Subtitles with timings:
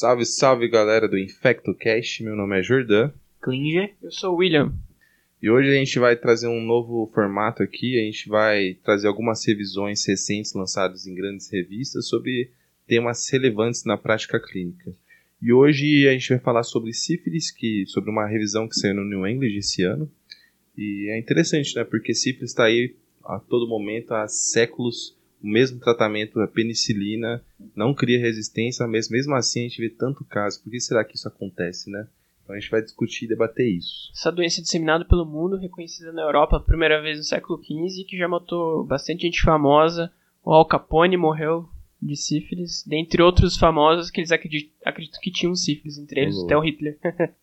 [0.00, 3.12] Salve, salve galera do InfectoCast, meu nome é Jordan.
[3.42, 3.94] Klinger.
[4.02, 4.72] Eu sou o William.
[5.42, 9.46] E hoje a gente vai trazer um novo formato aqui, a gente vai trazer algumas
[9.46, 12.50] revisões recentes lançadas em grandes revistas sobre
[12.86, 14.90] temas relevantes na prática clínica.
[15.38, 19.04] E hoje a gente vai falar sobre sífilis, que, sobre uma revisão que saiu no
[19.04, 20.10] New England esse ano.
[20.78, 21.84] E é interessante, né?
[21.84, 27.42] Porque sífilis está aí a todo momento, há séculos, o mesmo tratamento, a penicilina,
[27.74, 30.62] não cria resistência, mas mesmo assim a gente vê tanto caso.
[30.62, 32.06] Por que será que isso acontece, né?
[32.42, 34.10] Então a gente vai discutir e debater isso.
[34.14, 38.04] Essa doença é disseminada pelo mundo, reconhecida na Europa a primeira vez no século XV,
[38.04, 40.12] que já matou bastante gente famosa.
[40.44, 41.68] O Al Capone morreu
[42.02, 46.44] de sífilis, dentre outros famosos que eles acreditam, acreditam que tinham sífilis, entre eles Alô.
[46.46, 46.98] até o Hitler.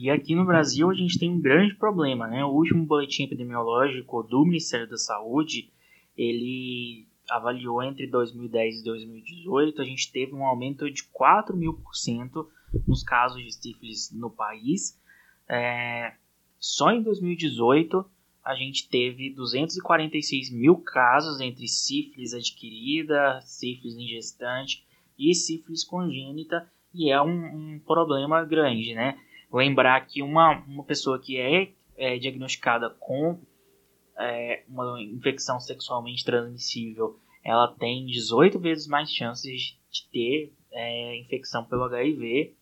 [0.00, 2.44] E aqui no Brasil a gente tem um grande problema, né?
[2.44, 5.72] O último boletim epidemiológico do Ministério da Saúde,
[6.18, 11.94] ele avaliou entre 2010 e 2018, a gente teve um aumento de 4 mil por
[11.94, 12.50] cento
[12.86, 15.00] nos casos de sífilis no país.
[15.48, 16.14] É,
[16.58, 18.04] só em 2018
[18.44, 24.84] a gente teve 246 mil casos entre sífilis adquirida, sífilis em gestante
[25.18, 29.18] e sífilis congênita, e é um, um problema grande, né?
[29.52, 33.38] Lembrar que uma, uma pessoa que é, é diagnosticada com
[34.18, 41.64] é, uma infecção sexualmente transmissível, ela tem 18 vezes mais chances de ter é, infecção
[41.64, 42.52] pelo HIV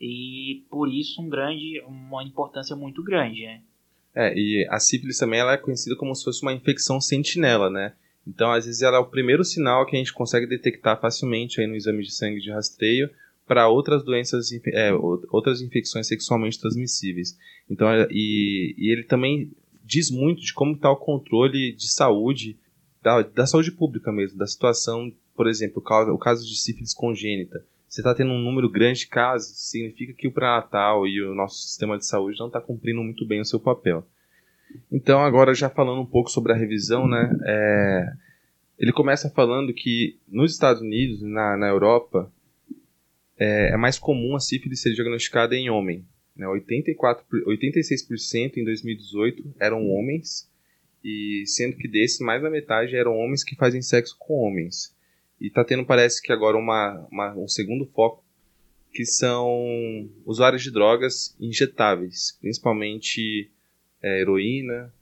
[0.00, 3.62] e por isso um grande, uma importância muito grande, né?
[4.14, 7.94] É, e a sífilis também ela é conhecida como se fosse uma infecção sentinela, né?
[8.26, 11.66] Então, às vezes, ela é o primeiro sinal que a gente consegue detectar facilmente aí
[11.66, 13.08] no exame de sangue de rastreio
[13.46, 17.38] para outras doenças, é, ou- outras infecções sexualmente transmissíveis.
[17.70, 19.50] Então, e, e ele também
[19.88, 22.58] diz muito de como está o controle de saúde,
[23.02, 26.92] da, da saúde pública mesmo, da situação, por exemplo, o caso, o caso de sífilis
[26.92, 27.64] congênita.
[27.88, 31.62] Você está tendo um número grande de casos, significa que o pré-natal e o nosso
[31.62, 34.06] sistema de saúde não está cumprindo muito bem o seu papel.
[34.92, 37.34] Então, agora já falando um pouco sobre a revisão, né?
[37.46, 38.12] é,
[38.78, 42.30] ele começa falando que nos Estados Unidos, na, na Europa,
[43.38, 46.04] é, é mais comum a sífilis ser diagnosticada em homem.
[46.38, 46.46] Né?
[46.46, 50.48] 84, por- 86% em 2018 eram homens,
[51.04, 54.94] e sendo que desses, mais da metade eram homens que fazem sexo com homens.
[55.40, 58.24] E tá tendo, parece que agora, uma, uma- um segundo foco,
[58.92, 63.50] que são usuários de drogas injetáveis, principalmente
[64.02, 64.92] é, heroína,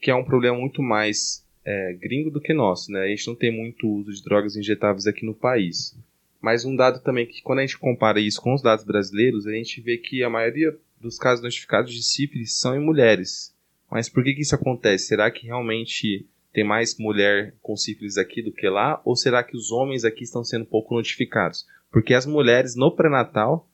[0.00, 3.02] que é um problema muito mais é, gringo do que nosso, né?
[3.04, 5.96] A gente não tem muito uso de drogas injetáveis aqui no país.
[6.40, 9.52] Mas um dado também que quando a gente compara isso com os dados brasileiros, a
[9.52, 13.54] gente vê que a maioria dos casos notificados de sífilis são em mulheres.
[13.90, 15.06] Mas por que, que isso acontece?
[15.06, 19.00] Será que realmente tem mais mulher com sífilis aqui do que lá?
[19.04, 21.66] Ou será que os homens aqui estão sendo pouco notificados?
[21.90, 23.66] Porque as mulheres no pré-natal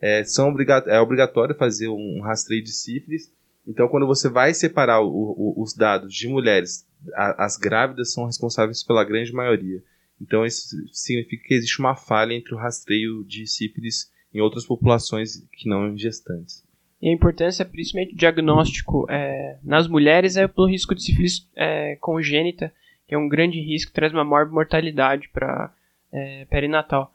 [0.00, 3.32] é, são obriga é obrigatório fazer um rastreio de sífilis.
[3.66, 8.24] Então, quando você vai separar o- o- os dados de mulheres, a- as grávidas são
[8.24, 9.82] responsáveis pela grande maioria.
[10.20, 15.46] Então, isso significa que existe uma falha entre o rastreio de sífilis em outras populações
[15.52, 16.62] que não gestantes.
[17.00, 21.96] E a importância, principalmente, do diagnóstico é, nas mulheres é pelo risco de sífilis é,
[21.96, 22.72] congênita,
[23.08, 25.74] que é um grande risco, traz uma maior mortalidade para
[26.12, 27.12] é, perinatal.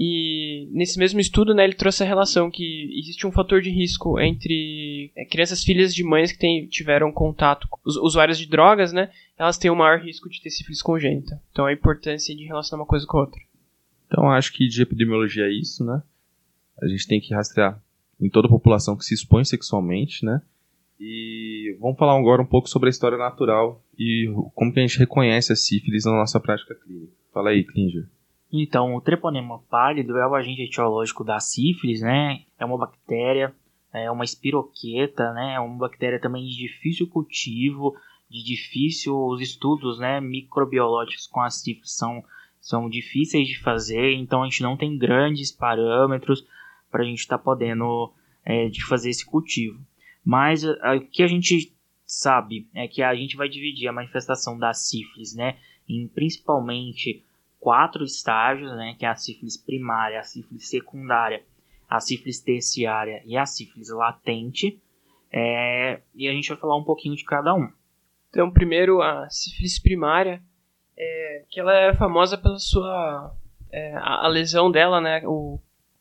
[0.00, 4.20] E nesse mesmo estudo, né, ele trouxe a relação que existe um fator de risco
[4.20, 8.92] entre é, crianças filhas de mães que tem- tiveram contato com os usuários de drogas,
[8.92, 11.42] né, elas têm um maior risco de ter sífilis congênita.
[11.50, 13.40] Então a importância de relacionar uma coisa com a outra.
[14.06, 16.00] Então, acho que de epidemiologia é isso, né?
[16.80, 17.82] A gente tem que rastrear
[18.20, 20.40] em toda a população que se expõe sexualmente, né?
[21.00, 24.98] E vamos falar agora um pouco sobre a história natural e como que a gente
[24.98, 27.12] reconhece a sífilis na nossa prática clínica.
[27.34, 28.08] Fala aí, Klinger.
[28.52, 32.42] Então, o treponema pálido é o agente etiológico da sífilis, né?
[32.58, 33.54] É uma bactéria,
[33.92, 35.54] é uma espiroqueta, né?
[35.54, 37.94] É uma bactéria também de difícil cultivo,
[38.30, 40.20] de difícil os estudos, né?
[40.20, 42.24] Microbiológicos com a sífilis são,
[42.60, 46.46] são difíceis de fazer, então a gente não tem grandes parâmetros
[46.90, 48.12] para a gente estar podendo
[48.44, 49.78] é, de fazer esse cultivo.
[50.24, 51.70] Mas a- o que a gente
[52.06, 55.58] sabe é que a gente vai dividir a manifestação da sífilis, né?
[55.86, 57.22] Em principalmente
[57.60, 61.42] quatro estágios, né, que é a sífilis primária, a sífilis secundária,
[61.88, 64.80] a sífilis terciária e a sífilis latente.
[65.30, 67.70] É, e a gente vai falar um pouquinho de cada um.
[68.30, 70.42] Então, primeiro, a sífilis primária,
[70.96, 73.34] é, que ela é famosa pela sua...
[73.70, 75.58] é, a, a lesão dela, né, o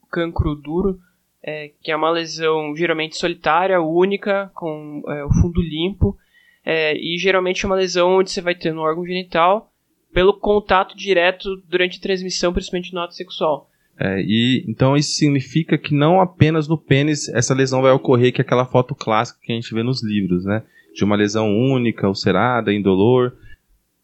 [0.10, 1.00] cancro duro,
[1.44, 6.18] é, que é uma lesão geralmente solitária, única, com é, o fundo limpo,
[6.64, 9.72] é, e geralmente é uma lesão onde você vai ter no órgão genital
[10.18, 13.70] pelo contato direto durante a transmissão, principalmente no ato sexual.
[14.00, 18.42] É, e então isso significa que não apenas no pênis essa lesão vai ocorrer, que
[18.42, 20.64] é aquela foto clássica que a gente vê nos livros, né?
[20.96, 23.32] De uma lesão única, ulcerada, indolor.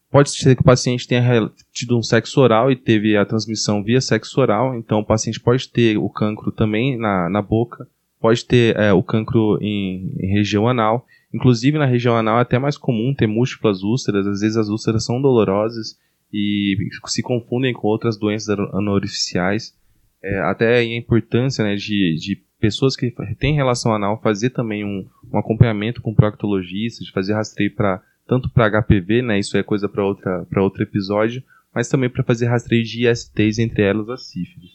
[0.08, 4.00] Pode ser que o paciente tenha tido um sexo oral e teve a transmissão via
[4.00, 7.88] sexo oral, então o paciente pode ter o cancro também na, na boca,
[8.20, 11.04] pode ter é, o cancro em, em região anal.
[11.34, 15.04] Inclusive na região anal é até mais comum ter múltiplas úlceras, às vezes as úlceras
[15.04, 15.98] são dolorosas
[16.32, 16.76] e
[17.06, 19.74] se confundem com outras doenças anorificiais.
[20.22, 25.06] É, até a importância né, de, de pessoas que têm relação anal fazer também um,
[25.32, 29.86] um acompanhamento com proctologista, de fazer rastreio para tanto para HPV, né, isso é coisa
[29.86, 31.42] para outra para outro episódio,
[31.74, 34.72] mas também para fazer rastreio de ISTs, entre elas a sífilis.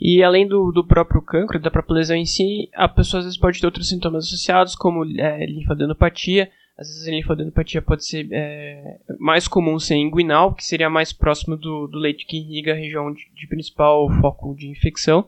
[0.00, 3.38] E além do, do próprio cancro, da própria lesão em si, a pessoa às vezes
[3.38, 6.50] pode ter outros sintomas associados, como é, linfadenopatia.
[6.82, 11.56] Às vezes a linfadenopatia pode ser é, mais comum ser inguinal, que seria mais próximo
[11.56, 15.26] do, do leite que irriga a região de, de principal foco de infecção.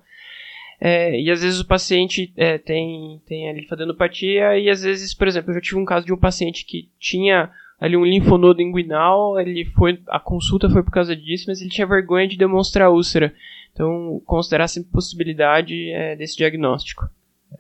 [0.80, 5.28] É, e às vezes o paciente é, tem, tem a linfadenopatia e às vezes, por
[5.28, 9.38] exemplo, eu já tive um caso de um paciente que tinha ali um linfonodo inguinal,
[9.38, 13.32] ele foi a consulta foi por causa disso, mas ele tinha vergonha de demonstrar úlcera.
[13.72, 17.08] Então, considerar sempre possibilidade é, desse diagnóstico.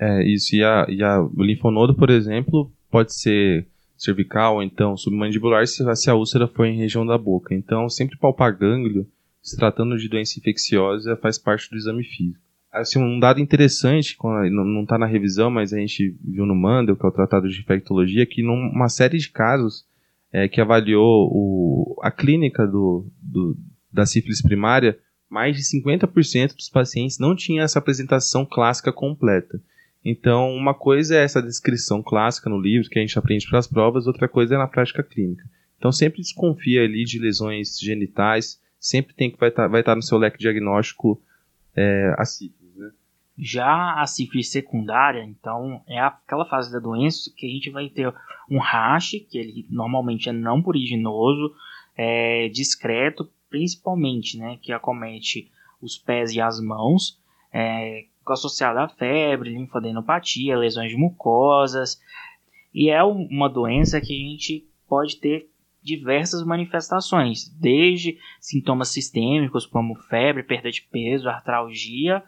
[0.00, 0.54] É, isso.
[0.54, 5.84] E, a, e a, o linfonodo, por exemplo, pode ser cervical ou então submandibular se,
[5.96, 7.54] se a úlcera for em região da boca.
[7.54, 9.06] Então, sempre palpar gânglio,
[9.42, 12.42] se tratando de doença infecciosa, faz parte do exame físico.
[12.72, 14.16] Assim, um dado interessante,
[14.50, 17.60] não está na revisão, mas a gente viu no Mandel, que é o Tratado de
[17.60, 19.86] Infectologia, que numa série de casos
[20.32, 23.56] é, que avaliou o, a clínica do, do,
[23.92, 24.98] da sífilis primária,
[25.30, 29.60] mais de 50% dos pacientes não tinha essa apresentação clássica completa.
[30.04, 33.66] Então, uma coisa é essa descrição clássica no livro que a gente aprende para as
[33.66, 35.44] provas, outra coisa é na prática clínica.
[35.78, 39.96] Então, sempre desconfia ali de lesões genitais, sempre tem que vai estar tá, vai tá
[39.96, 41.22] no seu leque diagnóstico
[41.74, 42.64] é, a sífilis.
[43.36, 48.12] Já a sífilis secundária, então, é aquela fase da doença que a gente vai ter
[48.48, 51.54] um rash, que ele normalmente é não puriginoso,
[51.96, 55.50] é discreto, principalmente, né, que acomete
[55.80, 57.18] os pés e as mãos,
[57.52, 62.00] é, associado a febre, linfadenopatia, lesões de mucosas,
[62.72, 65.48] e é uma doença que a gente pode ter
[65.82, 72.22] diversas manifestações, desde sintomas sistêmicos como febre, perda de peso, artralgia,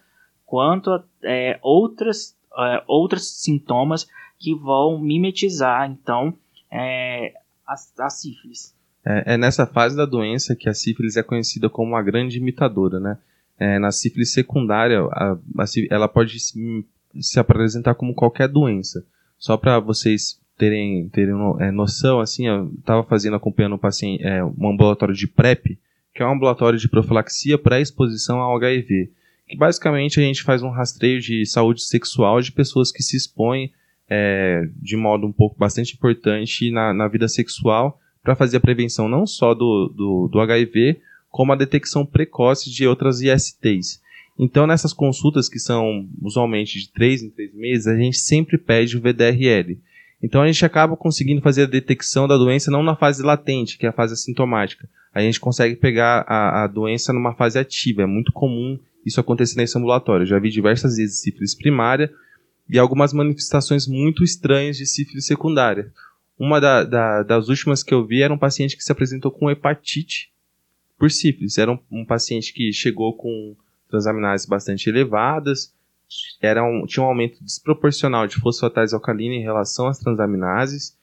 [0.45, 4.07] quanto a é, outras, é, outros sintomas
[4.39, 6.37] que vão mimetizar, então,
[6.71, 7.33] é,
[7.67, 8.77] a, a sífilis.
[9.05, 13.01] É, é, nessa fase da doença que a sífilis é conhecida como uma grande imitadora,
[13.01, 13.19] né?
[13.59, 16.85] É, na sífilis secundária, a, a, ela pode se,
[17.19, 19.05] se, apresentar como qualquer doença.
[19.39, 24.45] Só para vocês terem, terem é, noção, assim, eu estava fazendo, acompanhando um paciente, é,
[24.45, 25.79] um ambulatório de PrEP,
[26.15, 29.11] que é um ambulatório de profilaxia pré-exposição ao HIV
[29.47, 33.73] que basicamente a gente faz um rastreio de saúde sexual de pessoas que se expõem
[34.09, 39.09] é, de modo um pouco bastante importante na, na vida sexual para fazer a prevenção
[39.09, 41.01] não só do, do, do, HIV,
[41.37, 44.01] como a detecção precoce de outras ISTs.
[44.39, 48.97] Então, nessas consultas que são usualmente de 3 em 3 meses, a gente sempre pede
[48.97, 49.79] o VDRL.
[50.23, 53.85] Então, a gente acaba conseguindo fazer a detecção da doença não na fase latente, que
[53.85, 54.89] é a fase assintomática.
[55.13, 58.01] A gente consegue pegar a, a doença numa fase ativa.
[58.01, 60.25] É muito comum isso acontecer nesse ambulatório.
[60.25, 62.11] Já vi diversas vezes sífilis primária
[62.67, 65.93] e algumas manifestações muito estranhas de sífilis secundária.
[66.39, 69.51] Uma da, da, das últimas que eu vi era um paciente que se apresentou com
[69.51, 70.35] hepatite
[70.99, 71.59] por sífilis.
[71.59, 73.57] Era um, um paciente que chegou com
[73.89, 75.75] transaminases bastante elevadas,
[76.41, 80.97] era um, tinha um aumento desproporcional de fosfatase alcalina em relação às transaminases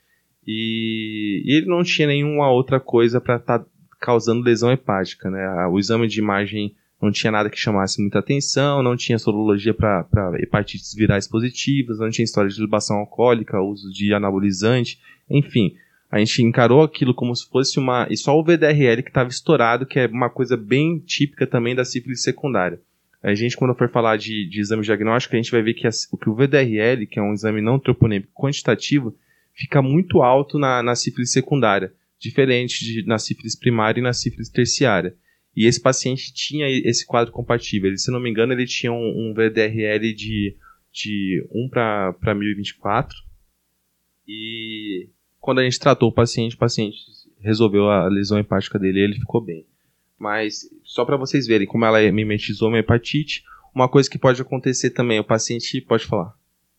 [0.47, 3.65] e, e ele não tinha nenhuma outra coisa para estar tá
[3.99, 5.29] causando lesão hepática.
[5.29, 5.67] Né?
[5.67, 10.07] O exame de imagem não tinha nada que chamasse muita atenção, não tinha sorologia para
[10.39, 15.75] hepatites virais positivas, não tinha história de libação alcoólica, uso de anabolizante, enfim.
[16.13, 18.05] A gente encarou aquilo como se fosse uma.
[18.07, 21.83] E só o VDRL que estava estourado, que é uma coisa bem típica também da
[21.83, 22.79] sífilis secundária.
[23.23, 25.89] A gente, quando for falar de, de exame diagnóstico, a gente vai ver que, a,
[25.89, 29.17] que o VDRL, que é um exame não troponêmico quantitativo,
[29.55, 34.49] fica muito alto na, na sífilis secundária, diferente de, na sífilis primária e na sífilis
[34.49, 35.15] terciária.
[35.55, 37.89] E esse paciente tinha esse quadro compatível.
[37.89, 40.55] Ele, se não me engano, ele tinha um, um VDRL de,
[40.91, 43.17] de 1 para 1024.
[44.27, 45.09] E
[45.43, 46.99] quando a gente tratou o paciente, o paciente
[47.41, 49.65] resolveu a lesão hepática dele e ele ficou bem.
[50.17, 53.43] Mas só para vocês verem como ela mimetizou uma hepatite,
[53.75, 56.33] uma coisa que pode acontecer também, o paciente pode falar.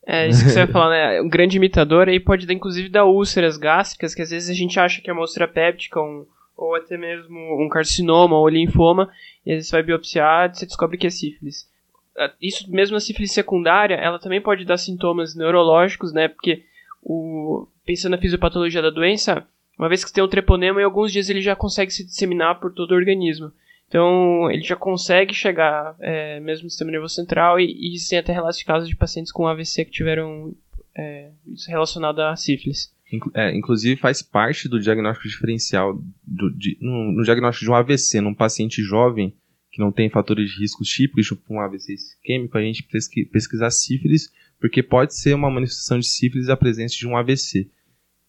[0.06, 1.20] É, isso que você vai falar, né?
[1.20, 5.02] Um grande imitador aí pode inclusive dar úlceras gástricas, que às vezes a gente acha
[5.02, 6.24] que é uma úlcera péptica, um,
[6.56, 9.10] ou até mesmo um carcinoma ou linfoma,
[9.44, 11.68] e às vezes você vai biopsiar e você descobre que é sífilis.
[12.16, 16.28] Ah, isso mesmo a sífilis secundária, ela também pode dar sintomas neurológicos, né?
[16.28, 16.64] Porque
[17.04, 19.46] o, pensando na fisiopatologia da doença,
[19.78, 22.72] uma vez que tem um treponema, em alguns dias ele já consegue se disseminar por
[22.72, 23.52] todo o organismo.
[23.86, 28.32] Então, ele já consegue chegar é, mesmo no sistema nervoso central e, e existem até
[28.32, 30.54] relatos de casos de pacientes com AVC que tiveram
[30.96, 32.92] é, isso relacionado à sífilis.
[33.34, 38.20] É, inclusive faz parte do diagnóstico diferencial do, de, no, no, diagnóstico de um AVC
[38.20, 39.32] num paciente jovem
[39.70, 43.70] que não tem fatores de risco típicos para um AVC isquêmico, a gente pesqui, pesquisar
[43.70, 44.32] sífilis,
[44.64, 47.68] porque pode ser uma manifestação de sífilis a presença de um AVC.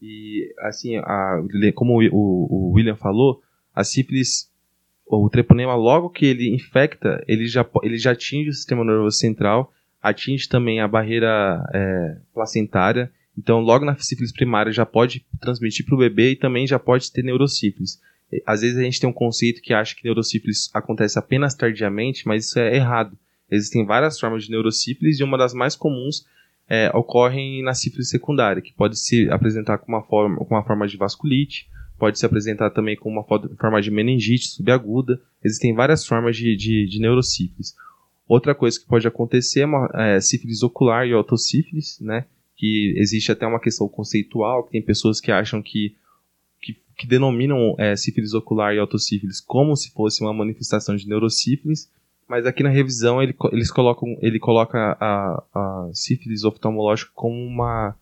[0.01, 1.41] E assim, a,
[1.73, 3.41] como o, o, William falou,
[3.73, 4.51] a sífilis
[5.05, 9.71] o treponema, logo que ele infecta, ele já, ele já atinge o sistema nervoso central,
[10.03, 13.09] atinge também a barreira é, placentária.
[13.37, 17.09] Então, logo na sífilis primária já pode transmitir para o bebê e também já pode
[17.13, 17.97] ter neurosífilis.
[18.45, 22.47] Às vezes a gente tem um conceito que acha que neurosífilis acontece apenas tardiamente, mas
[22.47, 23.17] isso é errado.
[23.49, 26.25] Existem várias formas de neurosífilis e uma das mais comuns
[26.67, 30.87] é, ocorre na sífilis secundária, que pode se apresentar com uma forma, com uma forma
[30.87, 35.21] de vasculite, pode se apresentar também com uma forma de meningite subaguda.
[35.43, 37.75] Existem várias formas de, de, de neurosífilis.
[38.27, 42.25] Outra coisa que pode acontecer é, uma, é sífilis ocular e autossífilis, né?
[42.57, 45.95] Que existe até uma questão conceitual, que tem pessoas que acham que,
[46.61, 51.91] que, que denominam é, sífilis ocular e autossífilis como se fosse uma manifestação de neurosífilis,
[52.27, 57.95] mas aqui na revisão ele, eles colocam, ele coloca a, a sífilis oftalmológica como uma,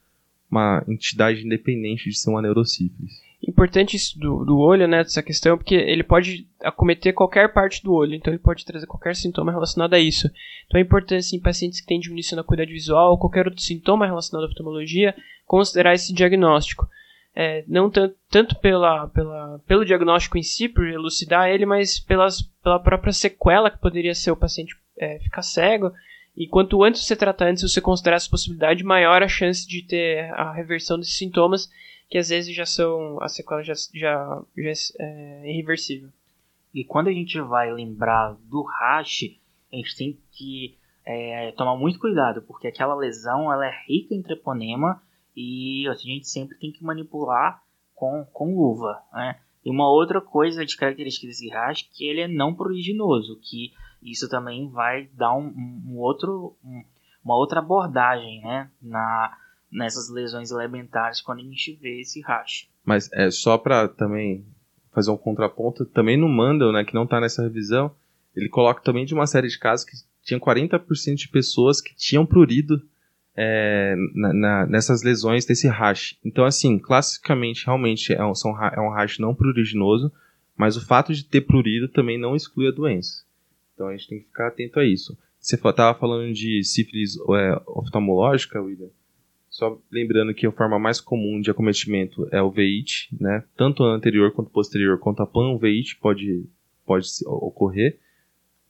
[0.50, 5.58] uma entidade independente de ser uma neurosífilis importante isso do, do olho, né, dessa questão,
[5.58, 9.94] porque ele pode acometer qualquer parte do olho, então ele pode trazer qualquer sintoma relacionado
[9.94, 10.30] a isso.
[10.66, 14.06] Então é importante, em pacientes que têm diminuição da cuidado visual ou qualquer outro sintoma
[14.06, 15.14] relacionado à oftalmologia,
[15.46, 16.88] considerar esse diagnóstico.
[17.36, 22.80] É, não tanto, pela, pela, pelo diagnóstico em si, por elucidar ele, mas pelas, pela
[22.80, 25.92] própria sequela que poderia ser o paciente é, ficar cego.
[26.36, 30.32] E quanto antes você tratar, antes você considerar essa possibilidade, maior a chance de ter
[30.34, 31.70] a reversão desses sintomas
[32.10, 33.20] que às vezes já são.
[33.22, 36.10] a sequela já, já, já é irreversível.
[36.74, 39.36] E quando a gente vai lembrar do rash,
[39.72, 44.22] a gente tem que é, tomar muito cuidado, porque aquela lesão ela é rica em
[44.22, 45.02] treponema
[45.36, 47.62] e a gente sempre tem que manipular
[47.94, 49.02] com, com luva.
[49.14, 49.40] Né?
[49.66, 53.72] E uma outra coisa de característica desse rash que ele é não proliginoso, que
[54.02, 55.54] isso também vai dar um,
[55.88, 56.84] um outro, um,
[57.24, 58.70] uma outra abordagem né?
[58.82, 59.38] na,
[59.72, 62.68] nessas lesões elementares quando a gente vê esse racha.
[62.84, 64.46] Mas é só para também
[64.94, 67.92] fazer um contraponto, também no Mandel, né, que não está nessa revisão,
[68.36, 72.26] ele coloca também de uma série de casos que tinha 40% de pessoas que tinham
[72.26, 72.82] prurido
[73.36, 76.18] é, na, na, nessas lesões desse rash.
[76.24, 80.12] Então, assim, classicamente, realmente é um, são, é um não pruriginoso,
[80.56, 83.24] mas o fato de ter prurido também não exclui a doença.
[83.74, 85.18] Então, a gente tem que ficar atento a isso.
[85.40, 88.90] Você estava falando de sífilis é, oftalmológica, William?
[89.50, 93.44] Só lembrando que a forma mais comum de acometimento é o VEIT, né?
[93.56, 96.46] Tanto anterior quanto posterior, quanto a panveite pode,
[96.86, 98.00] pode ocorrer.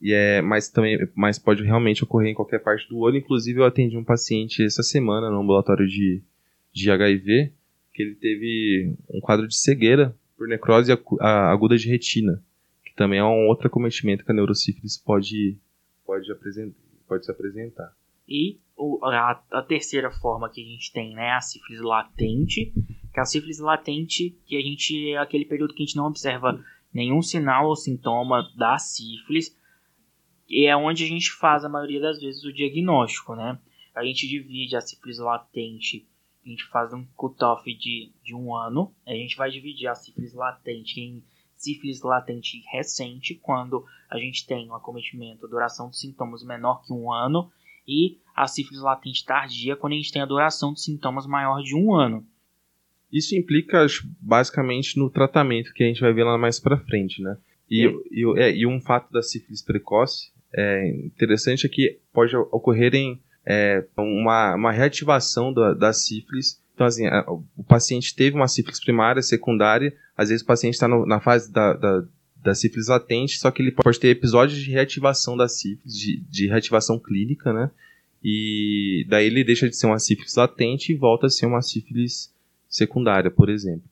[0.03, 3.15] E é, mas também mas pode realmente ocorrer em qualquer parte do olho.
[3.15, 6.22] Inclusive, eu atendi um paciente essa semana no ambulatório de,
[6.74, 7.53] de HIV,
[7.93, 10.91] que ele teve um quadro de cegueira por necrose
[11.22, 12.43] aguda de retina,
[12.83, 15.57] que também é um outro acometimento que a neurosífilis pode,
[16.05, 16.75] pode, apresentar,
[17.07, 17.95] pode se apresentar.
[18.27, 18.60] E
[19.03, 22.74] a, a, terceira forma que a gente tem, né, a sífilis latente,
[23.13, 26.07] que é a sífilis latente, que a gente é aquele período que a gente não
[26.07, 26.62] observa
[26.93, 29.55] nenhum sinal ou sintoma da sífilis,
[30.47, 33.59] e é onde a gente faz a maioria das vezes o diagnóstico, né?
[33.95, 36.07] A gente divide a sífilis latente,
[36.45, 40.33] a gente faz um cutoff de, de um ano, a gente vai dividir a sífilis
[40.33, 41.23] latente em
[41.55, 47.12] sífilis latente recente, quando a gente tem um acometimento, duração dos sintomas menor que um
[47.12, 47.50] ano,
[47.88, 51.75] e a sífilis latente tardia quando a gente tem a duração de sintomas maior de
[51.75, 52.25] um ano.
[53.12, 53.85] Isso implica
[54.19, 57.38] basicamente no tratamento que a gente vai ver lá mais para frente, né?
[57.69, 57.91] E, é.
[58.12, 63.19] E, é, e, um fato da sífilis precoce é interessante é que pode ocorrer em
[63.45, 66.62] é, uma, uma reativação da, da sífilis.
[66.74, 70.88] Então, assim, a, o paciente teve uma sífilis primária, secundária, às vezes o paciente está
[70.88, 72.03] na fase da, da
[72.43, 76.48] da sífilis latente, só que ele pode ter episódios de reativação da sífilis, de, de
[76.48, 77.72] reativação clínica, né?
[78.22, 82.33] E daí ele deixa de ser uma sífilis latente e volta a ser uma sífilis
[82.69, 83.83] secundária, por exemplo.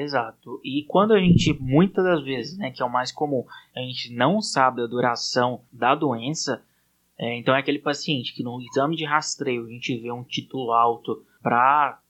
[0.00, 0.60] Exato.
[0.64, 4.14] E quando a gente, muitas das vezes, né, que é o mais comum, a gente
[4.14, 6.62] não sabe a duração da doença,
[7.18, 10.72] é, então é aquele paciente que no exame de rastreio a gente vê um título
[10.72, 12.00] alto para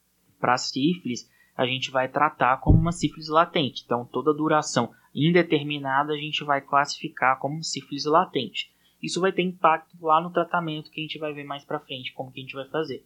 [0.59, 3.83] sífilis, a gente vai tratar como uma sífilis latente.
[3.87, 8.71] Então, toda duração indeterminada a gente vai classificar como sífilis latente.
[9.03, 12.13] Isso vai ter impacto lá no tratamento que a gente vai ver mais para frente,
[12.13, 13.03] como que a gente vai fazer.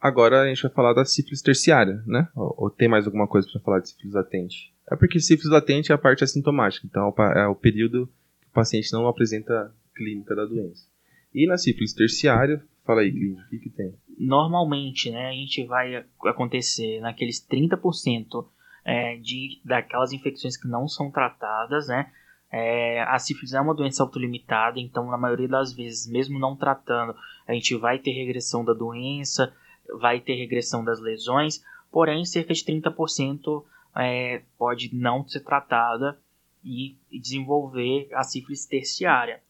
[0.00, 2.28] Agora a gente vai falar da sífilis terciária, né?
[2.34, 4.72] Ou, ou tem mais alguma coisa para falar de sífilis latente?
[4.90, 8.06] É porque sífilis latente é a parte assintomática, então é o período
[8.40, 10.86] que o paciente não apresenta clínica da doença.
[11.34, 13.94] E na sífilis terciária, fala aí, clínica, o que, que tem?
[14.18, 18.46] Normalmente, né, a gente vai acontecer naqueles 30%
[18.84, 22.10] é, de, daquelas infecções que não são tratadas, né?
[22.50, 27.14] É, a sífilis é uma doença autolimitada, então na maioria das vezes, mesmo não tratando,
[27.46, 29.52] a gente vai ter regressão da doença,
[29.98, 33.64] vai ter regressão das lesões, porém cerca de 30%
[33.96, 36.18] é, pode não ser tratada
[36.64, 39.42] e, desenvolver a sífilis terciária.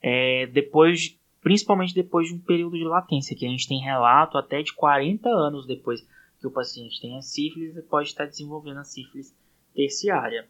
[0.00, 4.62] É, depois, principalmente depois de um período de latência, que a gente tem relato até
[4.62, 6.06] de 40 anos depois
[6.40, 9.34] que o paciente tem a sífilis, pode estar desenvolvendo a sífilis
[9.74, 10.48] terciária.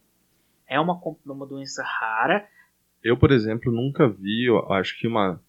[0.66, 2.48] É uma, uma doença rara.
[3.02, 5.40] Eu, por exemplo, nunca vi, acho que uma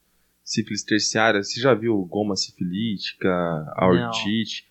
[0.43, 1.41] sífilis terciária.
[1.41, 3.29] Você já viu goma sifilítica,
[3.75, 4.67] aortite?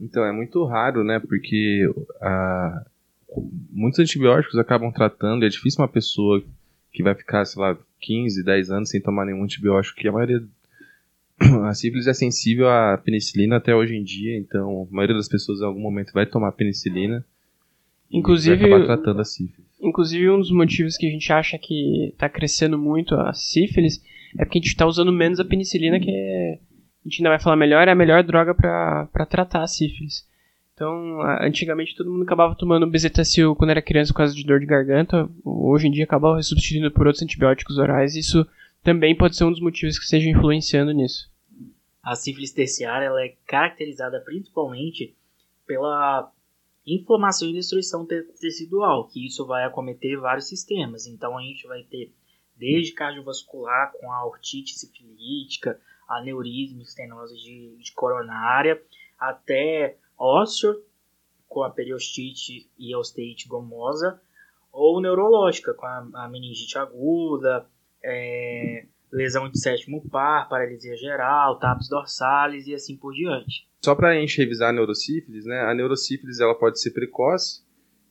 [0.00, 1.20] Então, é muito raro, né?
[1.20, 6.42] Porque uh, muitos antibióticos acabam tratando, e é difícil uma pessoa
[6.92, 10.42] que vai ficar, sei lá, 15, 10 anos sem tomar nenhum antibiótico, que a maioria.
[11.64, 15.60] A sífilis é sensível à penicilina até hoje em dia, então a maioria das pessoas
[15.60, 17.24] em algum momento vai tomar penicilina.
[18.08, 19.73] Inclusive, vai tratando a sífilis.
[19.84, 24.02] Inclusive, um dos motivos que a gente acha que está crescendo muito a sífilis
[24.38, 27.38] é porque a gente está usando menos a penicilina, que é, a gente ainda vai
[27.38, 30.26] falar melhor, é a melhor droga para tratar a sífilis.
[30.72, 34.66] Então, antigamente todo mundo acabava tomando bezetacil quando era criança por causa de dor de
[34.66, 35.28] garganta.
[35.44, 38.16] Hoje em dia acabava substituindo por outros antibióticos orais.
[38.16, 38.44] Isso
[38.82, 41.30] também pode ser um dos motivos que esteja influenciando nisso.
[42.02, 45.14] A sífilis terciária ela é caracterizada principalmente
[45.66, 46.30] pela
[46.86, 51.06] inflamação e destruição tecidual, que isso vai acometer vários sistemas.
[51.06, 52.12] Então a gente vai ter
[52.56, 58.80] desde cardiovascular com a ortite sifilítica, aneurisma, estenose de, de coronária,
[59.18, 60.82] até ósseo
[61.48, 64.20] com a periostite e osteite gomosa,
[64.72, 67.66] ou neurológica com a, a meningite aguda,
[68.02, 73.66] é, lesão de sétimo par, paralisia geral, taps dorsalis e assim por diante.
[73.82, 75.60] Só para a gente revisar a neurosífilis, né?
[75.60, 77.62] A neurosífilis ela pode ser precoce,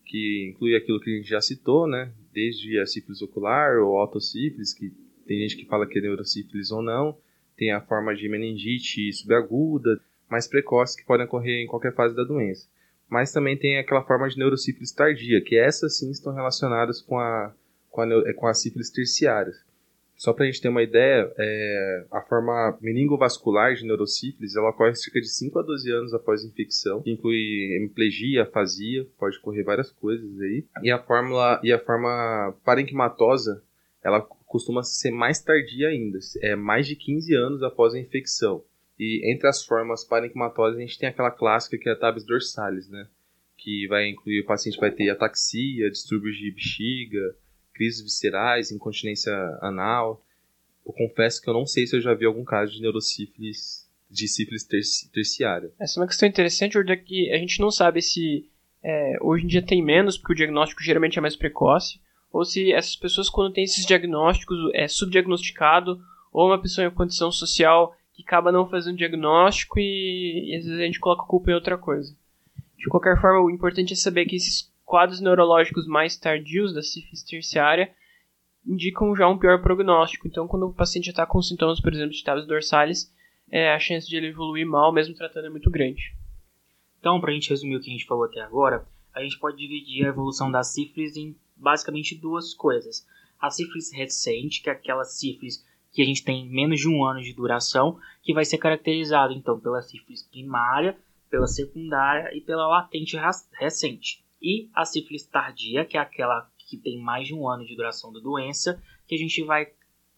[0.06, 2.12] que inclui aquilo que a gente já citou, né?
[2.32, 4.92] Desde a sífilis ocular ou autossífilis, que
[5.28, 7.18] tem gente que fala que é neurosífilis ou não.
[7.58, 12.24] Tem a forma de meningite subaguda, mais precoce, que podem ocorrer em qualquer fase da
[12.24, 12.68] doença.
[13.10, 17.54] Mas também tem aquela forma de neurosífilis tardia, que essas sim estão relacionadas com a,
[17.90, 19.54] com a, com a sífilis terciária.
[20.24, 24.96] Só para a gente ter uma ideia, é, a forma meningovascular de neurosífilis ela ocorre
[24.96, 29.66] cerca de 5 a 12 anos após a infecção, que inclui hemiplegia, afasia, pode ocorrer
[29.66, 30.66] várias coisas aí.
[30.82, 33.62] E a, fórmula, e a forma parenquimatosa,
[34.02, 38.64] ela costuma ser mais tardia ainda, é mais de 15 anos após a infecção.
[38.98, 42.88] E entre as formas parenquimatosas a gente tem aquela clássica que é a tabes dorsalis,
[42.88, 43.10] né?
[43.58, 47.36] Que vai incluir o paciente vai ter ataxia, distúrbios de bexiga,
[47.74, 50.24] crises viscerais, incontinência anal.
[50.86, 54.28] Eu confesso que eu não sei se eu já vi algum caso de neurosífilis, de
[54.28, 54.68] sífilis
[55.12, 55.72] terciária.
[55.80, 58.46] Essa é uma questão interessante, Jordan, que a gente não sabe se
[58.84, 62.00] é, hoje em dia tem menos, porque o diagnóstico geralmente é mais precoce,
[62.32, 67.32] ou se essas pessoas, quando têm esses diagnósticos, é subdiagnosticado, ou uma pessoa em condição
[67.32, 71.52] social que acaba não fazendo diagnóstico e, e às vezes a gente coloca a culpa
[71.52, 72.16] em outra coisa.
[72.78, 77.24] De qualquer forma, o importante é saber que esses quadros neurológicos mais tardios da sífilis
[77.24, 77.94] terciária
[78.66, 80.28] indicam já um pior prognóstico.
[80.28, 83.14] Então, quando o paciente está com sintomas, por exemplo, de tabes dorsais,
[83.50, 86.16] é, a chance de ele evoluir mal, mesmo tratando, é muito grande.
[87.00, 89.58] Então, para a gente resumir o que a gente falou até agora, a gente pode
[89.58, 93.06] dividir a evolução da sífilis em basicamente duas coisas.
[93.40, 97.22] A sífilis recente, que é aquela sífilis que a gente tem menos de um ano
[97.22, 100.98] de duração, que vai ser caracterizada então pela sífilis primária,
[101.30, 103.18] pela secundária e pela latente
[103.60, 107.76] recente e a sífilis tardia, que é aquela que tem mais de um ano de
[107.76, 109.68] duração da doença, que a gente vai,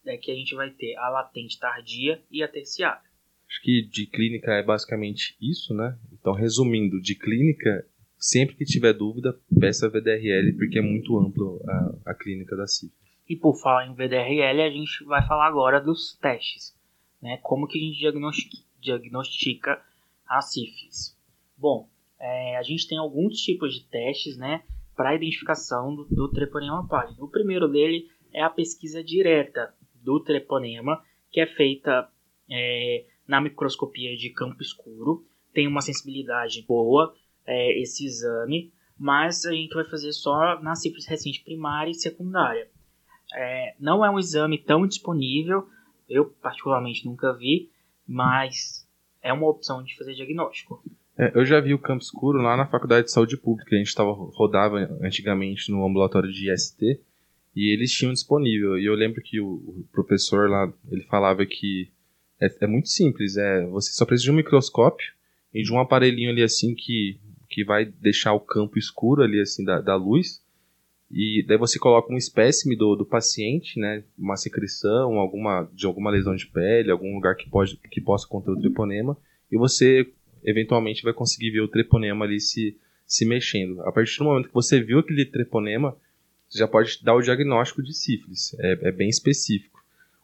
[0.05, 3.01] é, que a gente vai ter a latente tardia e a terciária.
[3.47, 5.97] Acho que de clínica é basicamente isso, né?
[6.11, 12.11] Então, resumindo, de clínica, sempre que tiver dúvida, peça VDRL, porque é muito amplo a,
[12.11, 13.05] a clínica da sífilis.
[13.29, 16.75] E por falar em VDRL, a gente vai falar agora dos testes,
[17.21, 17.37] né?
[17.43, 19.81] Como que a gente diagnostica, diagnostica
[20.27, 21.15] a sífilis.
[21.57, 24.63] Bom, é, a gente tem alguns tipos de testes né,
[24.95, 27.23] para identificação do, do treponema pálido.
[27.23, 31.01] O primeiro dele é a pesquisa direta do treponema,
[31.31, 32.09] que é feita
[32.49, 39.51] é, na microscopia de campo escuro, tem uma sensibilidade boa, é, esse exame, mas a
[39.51, 42.69] gente vai fazer só na sífilis recente primária e secundária.
[43.33, 45.67] É, não é um exame tão disponível,
[46.07, 47.71] eu particularmente nunca vi,
[48.07, 48.87] mas
[49.21, 50.83] é uma opção de fazer diagnóstico.
[51.17, 53.95] É, eu já vi o campo escuro lá na Faculdade de Saúde Pública, a gente
[53.95, 56.99] tava, rodava antigamente no ambulatório de IST,
[57.55, 58.77] e eles tinham disponível.
[58.77, 61.89] E eu lembro que o, o professor lá, ele falava que
[62.39, 65.13] é, é, muito simples, é você só precisa de um microscópio
[65.53, 67.17] e de um aparelhinho ali assim que,
[67.49, 70.43] que vai deixar o campo escuro ali assim da, da luz.
[71.09, 76.11] E daí você coloca um espécime do, do paciente, né, uma secreção, alguma de alguma
[76.11, 79.15] lesão de pele, algum lugar que pode que possa conter o treponema,
[79.49, 80.11] e você
[80.45, 83.81] eventualmente vai conseguir ver o treponema ali se se mexendo.
[83.81, 85.95] A partir do momento que você viu aquele treponema,
[86.49, 88.55] você já pode dar o diagnóstico de sífilis.
[88.59, 89.83] É, é bem específico.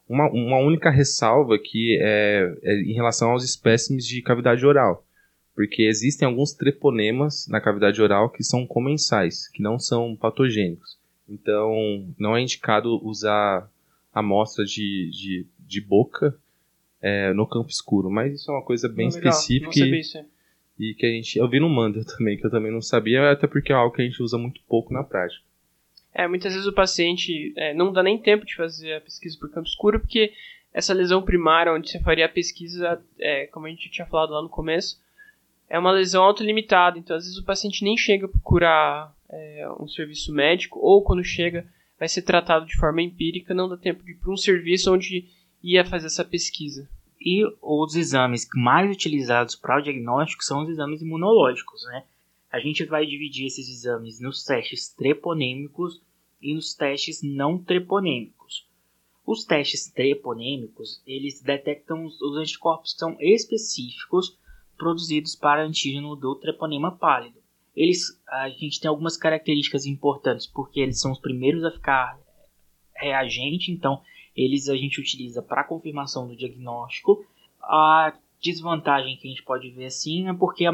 [0.10, 5.06] Uma, uma única ressalva que é, é em relação aos espécimes de cavidade oral.
[5.56, 10.98] Porque existem alguns treponemas na cavidade oral que são comensais, que não são patogênicos.
[11.30, 13.70] Então, não é indicado usar
[14.14, 16.36] amostra de, de, de boca
[17.02, 18.10] é, no campo escuro.
[18.10, 19.72] Mas isso é uma coisa bem específica.
[19.80, 20.02] E,
[20.80, 21.38] e que a gente.
[21.38, 24.02] Eu vi no Manda também, que eu também não sabia, até porque é algo que
[24.02, 25.44] a gente usa muito pouco na prática.
[26.14, 29.50] É, muitas vezes o paciente é, não dá nem tempo de fazer a pesquisa por
[29.50, 30.34] campo escuro, porque
[30.74, 34.42] essa lesão primária, onde você faria a pesquisa, é, como a gente tinha falado lá
[34.42, 35.02] no começo,
[35.70, 37.00] é uma lesão autolimitada.
[37.00, 41.24] Então, às vezes, o paciente nem chega a procurar é, um serviço médico, ou quando
[41.24, 41.66] chega,
[41.98, 45.30] vai ser tratado de forma empírica, não dá tempo de ir para um serviço onde
[45.64, 46.90] ia fazer essa pesquisa.
[47.20, 52.04] E os exames mais utilizados para o diagnóstico são os exames imunológicos, né?
[52.52, 56.02] A gente vai dividir esses exames nos testes treponêmicos
[56.42, 58.68] e nos testes não treponêmicos.
[59.26, 64.38] Os testes treponêmicos, eles detectam os anticorpos que são específicos
[64.76, 67.40] produzidos para antígeno do treponema pálido.
[67.76, 72.20] Eles, a gente tem algumas características importantes, porque eles são os primeiros a ficar
[72.96, 74.02] reagente, então
[74.36, 77.26] eles a gente utiliza para confirmação do diagnóstico.
[77.62, 80.66] A desvantagem que a gente pode ver assim é porque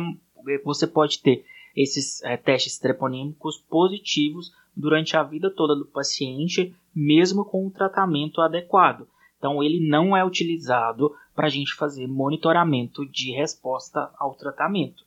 [0.64, 7.46] você pode ter esses é, testes treponímicos positivos durante a vida toda do paciente, mesmo
[7.46, 9.08] com o tratamento adequado.
[9.38, 15.06] Então, ele não é utilizado para a gente fazer monitoramento de resposta ao tratamento.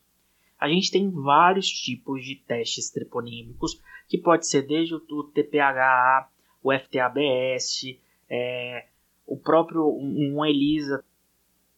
[0.58, 6.28] A gente tem vários tipos de testes treponímicos, que pode ser desde o TPHA,
[6.62, 7.98] o FTABS,
[8.30, 8.84] é,
[9.26, 11.04] o próprio um, um ELISA.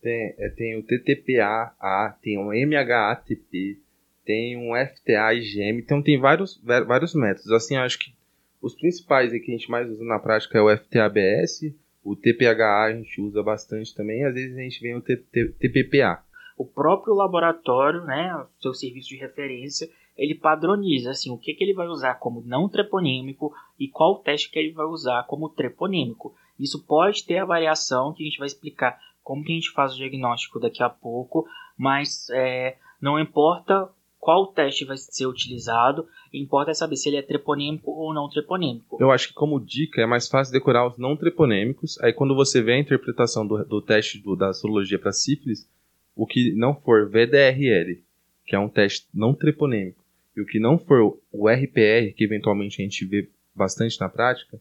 [0.00, 1.74] Tem, é, tem o TTPA,
[2.20, 3.80] tem o MHATP,
[4.24, 7.50] tem um FTA IgM, então tem vários, vários métodos.
[7.52, 8.12] Assim, acho que
[8.60, 12.92] os principais que a gente mais usa na prática é o FTABS, o TPHA a
[12.92, 16.22] gente usa bastante também, às vezes a gente vem o TPPA.
[16.56, 21.64] O próprio laboratório, né, o seu serviço de referência, ele padroniza assim, o que, que
[21.64, 26.34] ele vai usar como não treponêmico e qual teste que ele vai usar como treponêmico.
[26.62, 29.94] Isso pode ter a variação que a gente vai explicar como que a gente faz
[29.94, 31.46] o diagnóstico daqui a pouco,
[31.76, 37.22] mas é, não importa qual teste vai ser utilizado, importa é saber se ele é
[37.22, 38.96] treponêmico ou não treponêmico.
[39.00, 42.62] Eu acho que como dica é mais fácil decorar os não treponêmicos, aí quando você
[42.62, 45.68] vê a interpretação do, do teste do, da sorologia para sífilis,
[46.14, 48.00] o que não for VDRL,
[48.46, 50.04] que é um teste não treponêmico,
[50.36, 54.60] e o que não for o RPR, que eventualmente a gente vê bastante na prática,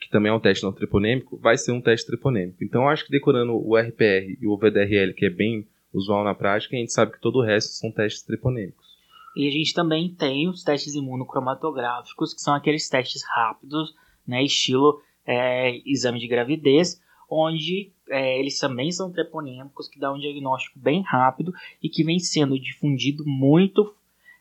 [0.00, 2.64] que também é um teste não treponêmico, vai ser um teste treponêmico.
[2.64, 6.34] Então eu acho que decorando o RPR e o VDRL, que é bem usual na
[6.34, 8.88] prática, a gente sabe que todo o resto são testes treponêmicos.
[9.36, 13.94] E a gente também tem os testes imunocromatográficos, que são aqueles testes rápidos,
[14.26, 20.18] né, estilo é, exame de gravidez, onde é, eles também são treponêmicos, que dá um
[20.18, 23.94] diagnóstico bem rápido e que vem sendo difundido muito,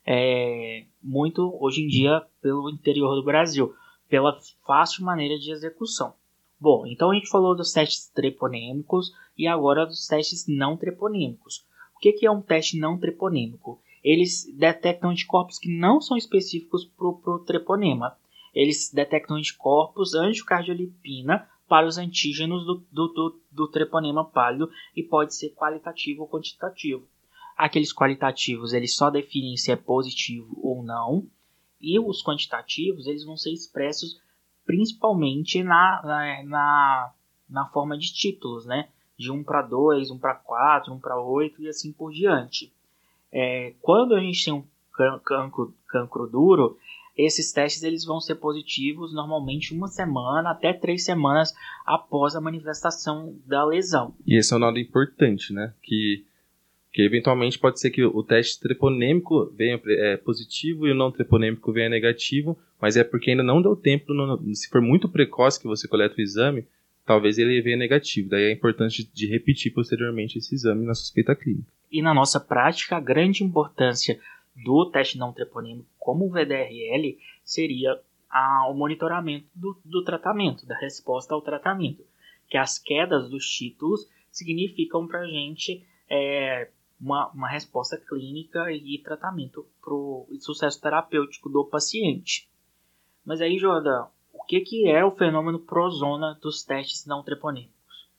[0.06, 3.74] é, muito hoje em dia pelo interior do Brasil,
[4.10, 6.14] pela fácil maneira de execução.
[6.60, 11.66] Bom, então a gente falou dos testes treponêmicos e agora dos testes não treponêmicos.
[11.96, 13.82] O que, que é um teste não treponêmico?
[14.04, 18.18] Eles detectam anticorpos que não são específicos para o treponema.
[18.54, 25.36] Eles detectam anticorpos angiocardiolipina para os antígenos do, do, do, do treponema pálido e pode
[25.36, 27.08] ser qualitativo ou quantitativo.
[27.56, 31.28] Aqueles qualitativos eles só definem se é positivo ou não,
[31.82, 34.22] e os quantitativos eles vão ser expressos
[34.66, 37.12] principalmente na, na, na,
[37.50, 38.88] na forma de títulos, né?
[39.18, 42.72] De 1 para 2, 1 para 4, 1 para 8 e assim por diante.
[43.32, 44.64] É, quando a gente tem um
[44.94, 46.78] cancro, cancro duro,
[47.18, 51.54] esses testes eles vão ser positivos normalmente uma semana até três semanas
[51.86, 54.14] após a manifestação da lesão.
[54.26, 55.74] E esse é um dado importante, né?
[55.82, 56.26] Que
[56.92, 61.72] Que eventualmente pode ser que o teste treponêmico venha é, positivo e o não treponêmico
[61.72, 64.14] venha negativo, mas é porque ainda não deu tempo,
[64.54, 66.66] se for muito precoce que você coleta o exame,
[67.06, 68.30] talvez ele venha negativo.
[68.30, 71.72] Daí é importante de repetir posteriormente esse exame na suspeita clínica.
[71.92, 74.20] E na nossa prática, a grande importância
[74.64, 78.00] do teste não treponêmico como o VDRL seria
[78.70, 82.04] o monitoramento do, do tratamento, da resposta ao tratamento.
[82.48, 89.02] Que as quedas dos títulos significam para a gente é, uma, uma resposta clínica e
[89.04, 92.50] tratamento para o sucesso terapêutico do paciente.
[93.26, 98.10] Mas aí, Jordan, o que, que é o fenômeno prozona dos testes não treponêmicos?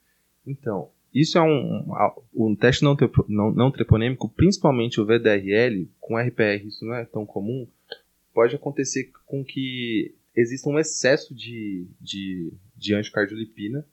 [0.46, 1.86] Então, isso é um,
[2.34, 2.96] um teste não,
[3.28, 7.66] não, não treponêmico, principalmente o VDRL, com RPR isso não é tão comum,
[8.32, 13.84] pode acontecer com que exista um excesso de, de, de anticardiolipina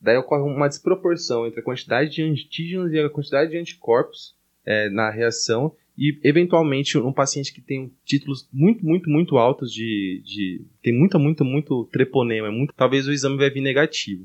[0.00, 4.88] Daí ocorre uma desproporção entre a quantidade de antígenos e a quantidade de anticorpos é,
[4.90, 10.22] na reação e, eventualmente, um paciente que tem títulos muito, muito, muito altos de...
[10.24, 14.24] de tem muita, muita, muito treponema, muito, talvez o exame vai vir negativo.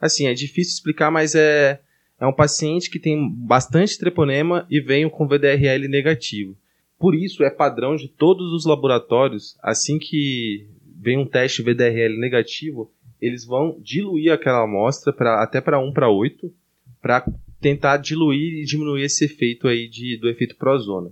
[0.00, 1.80] Assim, é difícil explicar, mas é,
[2.20, 6.56] é um paciente que tem bastante treponema e vem com VDRL negativo.
[6.96, 10.68] Por isso, é padrão de todos os laboratórios, assim que
[11.00, 16.08] vem um teste VDRL negativo, eles vão diluir aquela amostra pra, até para 1 para
[16.08, 16.52] 8
[17.00, 17.24] para
[17.60, 21.10] tentar diluir e diminuir esse efeito aí de, do efeito prozona.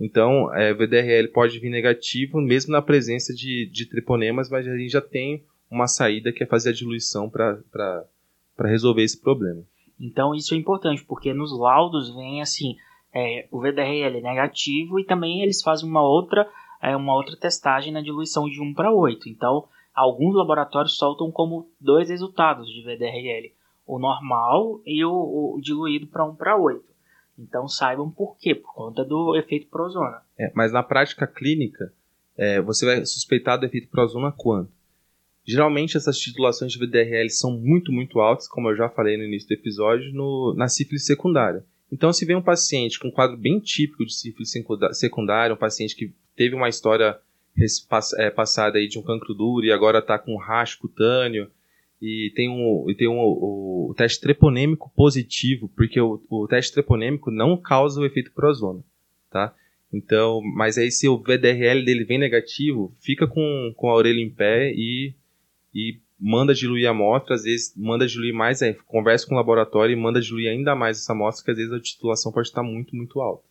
[0.00, 4.76] Então, é, o VDRL pode vir negativo mesmo na presença de, de treponemas, mas a
[4.76, 8.04] gente já tem uma saída que é fazer a diluição para
[8.60, 9.62] resolver esse problema.
[10.00, 12.76] Então, isso é importante, porque nos laudos vem assim,
[13.12, 16.48] é, o VDRL é negativo e também eles fazem uma outra,
[16.80, 19.28] é, uma outra testagem na diluição de 1 para 8.
[19.28, 19.66] Então,
[19.98, 23.52] alguns laboratórios soltam como dois resultados de VDRL,
[23.84, 26.84] o normal e o, o diluído para 1 para 8.
[27.38, 30.22] Então saibam por quê, por conta do efeito prozona.
[30.38, 31.92] É, mas na prática clínica,
[32.36, 34.68] é, você vai suspeitar do efeito prozona quando?
[35.44, 39.48] Geralmente essas titulações de VDRL são muito, muito altas, como eu já falei no início
[39.48, 41.64] do episódio, no, na sífilis secundária.
[41.90, 44.52] Então, se vem um paciente com um quadro bem típico de sífilis
[44.92, 47.18] secundária, um paciente que teve uma história
[48.16, 51.50] é, passada aí de um cancro duro e agora está com racho cutâneo
[52.00, 56.72] e tem um, e tem um o, o teste treponêmico positivo, porque o, o, teste
[56.72, 58.82] treponêmico não causa o efeito prozona,
[59.30, 59.54] tá?
[59.92, 64.30] Então, mas aí se o VDRL dele vem negativo, fica com, com a orelha em
[64.30, 65.14] pé e,
[65.74, 69.92] e manda diluir a amostra, às vezes manda diluir mais, é, conversa com o laboratório
[69.92, 72.94] e manda diluir ainda mais essa amostra, que às vezes a titulação pode estar muito,
[72.94, 73.47] muito alta.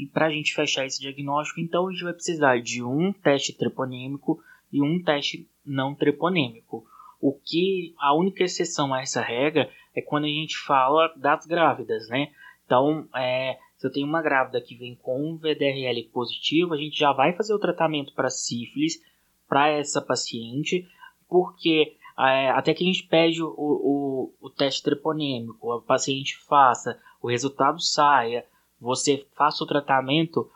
[0.00, 3.52] E para a gente fechar esse diagnóstico, então a gente vai precisar de um teste
[3.52, 6.86] treponêmico e um teste não treponêmico.
[7.20, 12.08] O que a única exceção a essa regra é quando a gente fala das grávidas,
[12.08, 12.28] né?
[12.64, 16.98] Então, é, se eu tenho uma grávida que vem com um VDRL positivo, a gente
[16.98, 19.02] já vai fazer o tratamento para sífilis
[19.46, 20.88] para essa paciente,
[21.28, 26.98] porque é, até que a gente pede o, o, o teste treponêmico, o paciente faça,
[27.20, 28.46] o resultado saia,
[28.80, 30.50] você faça o tratamento,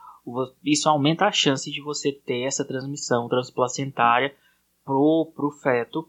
[0.65, 4.35] isso aumenta a chance de você ter essa transmissão transplacentária
[4.85, 6.09] pro, pro feto.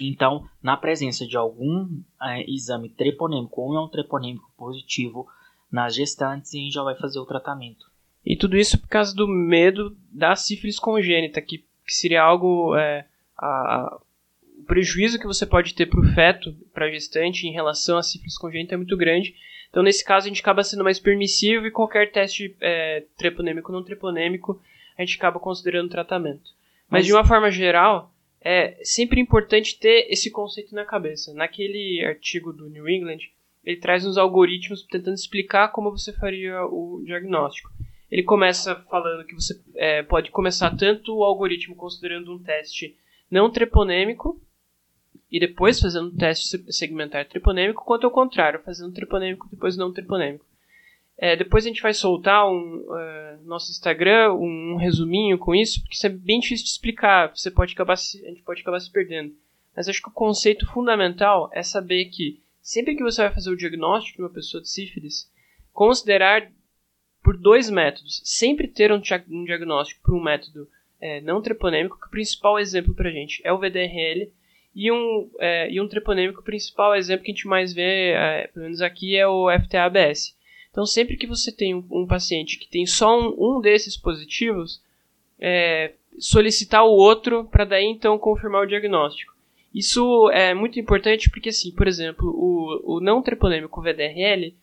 [0.00, 1.88] Então, na presença de algum
[2.22, 5.26] é, exame treponêmico ou não treponêmico positivo
[5.70, 7.86] nas gestantes, a gente já vai fazer o tratamento.
[8.24, 12.74] E tudo isso por causa do medo da sífilis congênita, que, que seria algo.
[12.74, 13.06] É,
[13.38, 14.00] a,
[14.66, 18.36] prejuízo que você pode ter para o feto, para a gestante, em relação à sífilis
[18.36, 19.34] congênita é muito grande.
[19.70, 23.78] Então, nesse caso, a gente acaba sendo mais permissivo e qualquer teste é, treponêmico ou
[23.78, 24.60] não treponêmico,
[24.96, 26.50] a gente acaba considerando tratamento.
[26.88, 31.34] Mas, Mas, de uma forma geral, é sempre importante ter esse conceito na cabeça.
[31.34, 33.18] Naquele artigo do New England,
[33.64, 37.70] ele traz uns algoritmos tentando explicar como você faria o diagnóstico.
[38.10, 42.96] Ele começa falando que você é, pode começar tanto o algoritmo considerando um teste
[43.28, 44.40] não treponêmico,
[45.30, 50.44] e depois fazendo um teste segmentar triponêmico, quanto ao contrário, fazendo triponêmico depois não triponêmico.
[51.18, 55.80] É, depois a gente vai soltar um, uh, nosso Instagram um, um, resuminho com isso,
[55.80, 58.78] porque isso é bem difícil de explicar, você pode acabar se, a gente pode acabar
[58.80, 59.34] se perdendo.
[59.74, 63.56] Mas acho que o conceito fundamental é saber que sempre que você vai fazer o
[63.56, 65.30] diagnóstico de uma pessoa de sífilis,
[65.72, 66.50] considerar
[67.22, 70.68] por dois métodos, sempre ter um, um diagnóstico por um método
[71.00, 74.30] é, não treponêmico, que o principal exemplo para gente é o VDRL,
[74.76, 78.64] e um, é, e um treponêmico principal, exemplo que a gente mais vê, é, pelo
[78.64, 80.36] menos aqui, é o FTA-ABS.
[80.70, 84.82] Então, sempre que você tem um, um paciente que tem só um, um desses positivos,
[85.40, 89.34] é, solicitar o outro para daí então confirmar o diagnóstico.
[89.74, 94.54] Isso é muito importante porque, assim, por exemplo, o, o não treponêmico VDRL,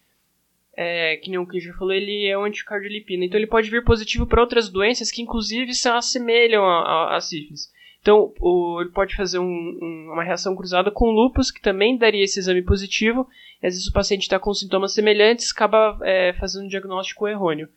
[0.77, 3.25] é, que nem o já falou, ele é um anticardiolipina.
[3.25, 7.73] Então ele pode vir positivo para outras doenças que inclusive se assemelham à sífilis.
[8.03, 12.21] Então o, ele pode fazer um, um, uma reação cruzada com lupus, que também daria
[12.21, 13.25] esse exame positivo.
[13.61, 17.69] E às vezes o paciente está com sintomas semelhantes, acaba é, fazendo um diagnóstico errôneo.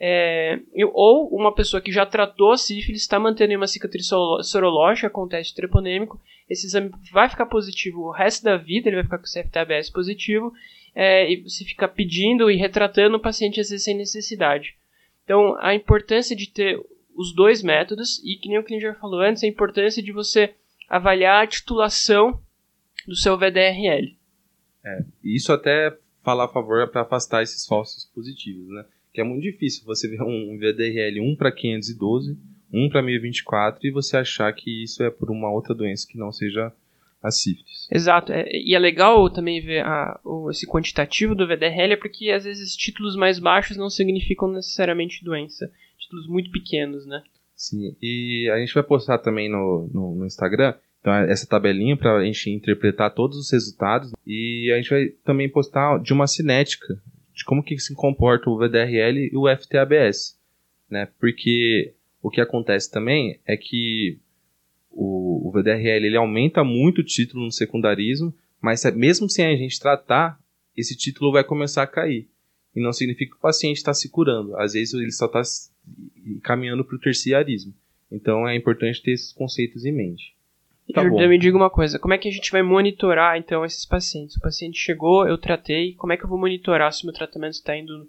[0.00, 0.58] É,
[0.94, 4.08] ou uma pessoa que já tratou a sífilis está mantendo uma cicatriz
[4.42, 9.04] sorológica com teste treponêmico, esse exame vai ficar positivo o resto da vida, ele vai
[9.04, 10.52] ficar com CFTABS positivo,
[10.94, 14.76] é, e você fica pedindo e retratando o paciente às vezes sem necessidade.
[15.24, 16.80] Então, a importância de ter
[17.18, 20.54] os dois métodos, e que nem o já falou antes, a importância de você
[20.88, 22.40] avaliar a titulação
[23.08, 24.16] do seu VDRL.
[24.84, 28.84] É, isso até fala a favor para afastar esses falsos positivos, né?
[29.12, 32.38] Que é muito difícil você ver um VDRL 1 para 512,
[32.72, 36.30] 1 para 1024 e você achar que isso é por uma outra doença que não
[36.30, 36.72] seja
[37.20, 37.88] a sífilis.
[37.90, 42.44] Exato, é, e é legal também ver a, o, esse quantitativo do VDRL, porque às
[42.44, 45.68] vezes títulos mais baixos não significam necessariamente doença,
[46.08, 47.22] títulos muito pequenos, né?
[47.54, 52.16] Sim, e a gente vai postar também no, no, no Instagram então, essa tabelinha para
[52.16, 57.00] a gente interpretar todos os resultados e a gente vai também postar de uma cinética
[57.34, 60.36] de como que se comporta o VDRL e o FTABS,
[60.90, 61.08] né?
[61.20, 64.18] Porque o que acontece também é que
[64.90, 69.78] o, o VDRL ele aumenta muito o título no secundarismo, mas mesmo sem a gente
[69.78, 70.40] tratar,
[70.76, 72.28] esse título vai começar a cair.
[72.74, 74.56] E não significa que o paciente está se curando.
[74.56, 75.42] Às vezes ele só está
[76.42, 77.74] caminhando para o terciarismo.
[78.10, 80.36] Então é importante ter esses conceitos em mente.
[80.94, 83.84] Tá eu, me diga uma coisa, como é que a gente vai monitorar então esses
[83.84, 84.36] pacientes?
[84.36, 87.54] O paciente chegou, eu tratei, como é que eu vou monitorar se o meu tratamento
[87.54, 88.08] está indo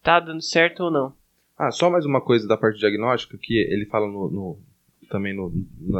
[0.00, 1.12] tá dando certo ou não?
[1.58, 4.58] Ah, só mais uma coisa da parte diagnóstica que ele fala no, no
[5.10, 5.52] também no,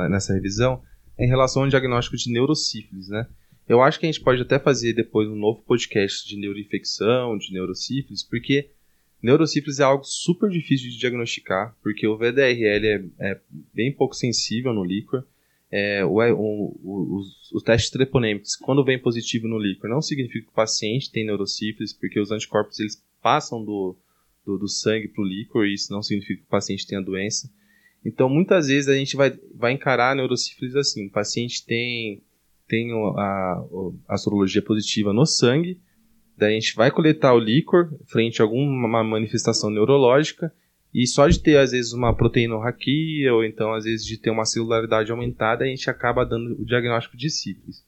[0.08, 0.80] nessa revisão
[1.16, 3.26] é em relação ao diagnóstico de neurosífilis, né?
[3.68, 7.52] Eu acho que a gente pode até fazer depois um novo podcast de neuroinfecção, de
[7.52, 8.70] neurosífilis, porque
[9.22, 13.40] neurosífilis é algo super difícil de diagnosticar, porque o VDRL é, é
[13.74, 15.24] bem pouco sensível no líquor
[15.70, 20.50] é, o, o, os, os, testes treponêmicos, quando vem positivo no líquor, não significa que
[20.50, 23.94] o paciente tem neurosífilis, porque os anticorpos eles passam do,
[24.46, 27.50] do, do sangue para o líquor e isso não significa que o paciente tenha doença.
[28.04, 32.22] Então, muitas vezes a gente vai, vai encarar a neurosífilis assim: o paciente tem,
[32.66, 33.64] tem a,
[34.08, 35.78] a sorologia positiva no sangue,
[36.38, 40.52] daí a gente vai coletar o líquor frente a alguma manifestação neurológica
[40.94, 44.44] e só de ter, às vezes, uma proteinorraquia, ou então, às vezes, de ter uma
[44.44, 47.84] celularidade aumentada, a gente acaba dando o diagnóstico de sífilis.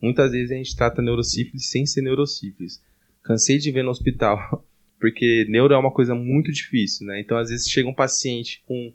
[0.00, 2.82] Muitas vezes a gente trata neurosífilis sem ser neurosífilis.
[3.22, 4.66] Cansei de ver no hospital,
[5.00, 7.20] porque neuro é uma coisa muito difícil, né?
[7.20, 8.92] Então, às vezes, chega um paciente com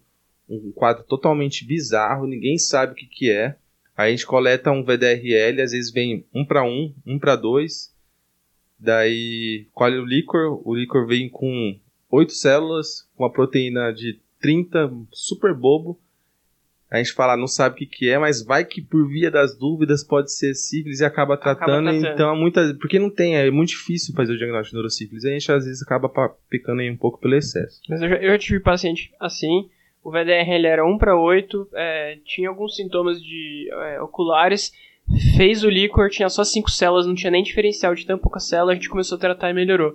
[0.47, 3.55] um quadro totalmente bizarro, ninguém sabe o que, que é.
[3.95, 7.93] Aí a gente coleta um VDRL, às vezes vem um para um, um para dois.
[8.79, 11.77] Daí colhe o líquor, o líquor vem com
[12.11, 15.99] 8 células, com uma proteína de 30, super bobo.
[16.89, 19.57] A gente fala, não sabe o que, que é, mas vai que por via das
[19.57, 21.89] dúvidas pode ser sífilis e acaba tratando.
[21.89, 25.25] Acaba então, muita, porque não tem, é muito difícil fazer o diagnóstico de neurosífilis.
[25.25, 26.09] A gente às vezes acaba
[26.49, 27.81] pecando aí um pouco pelo excesso.
[27.89, 29.69] Mas eu já, eu já tive paciente assim,
[30.01, 34.71] o VDR ele era 1 para 8, é, tinha alguns sintomas de é, oculares,
[35.35, 38.71] fez o líquor, tinha só 5 células, não tinha nem diferencial de tão pouca célula,
[38.71, 39.93] a gente começou a tratar e melhorou.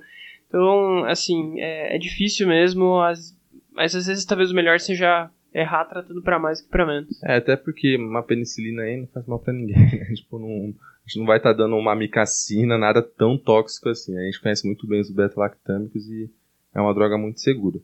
[0.48, 3.37] Então, assim, é, é difícil mesmo, as,
[3.72, 7.22] mas às vezes talvez o melhor seja errar tratando para mais que para menos.
[7.22, 10.12] É, até porque uma penicilina aí não faz mal para ninguém, né?
[10.14, 14.16] tipo, não, a gente não vai estar tá dando uma amicacina, nada tão tóxico assim.
[14.16, 16.31] A gente conhece muito bem os beta-lactâmicos e
[16.75, 17.79] é uma droga muito segura.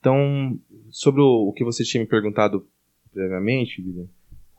[0.00, 0.58] Então,
[0.90, 2.66] sobre o, o que você tinha me perguntado
[3.12, 4.10] previamente, Guilherme,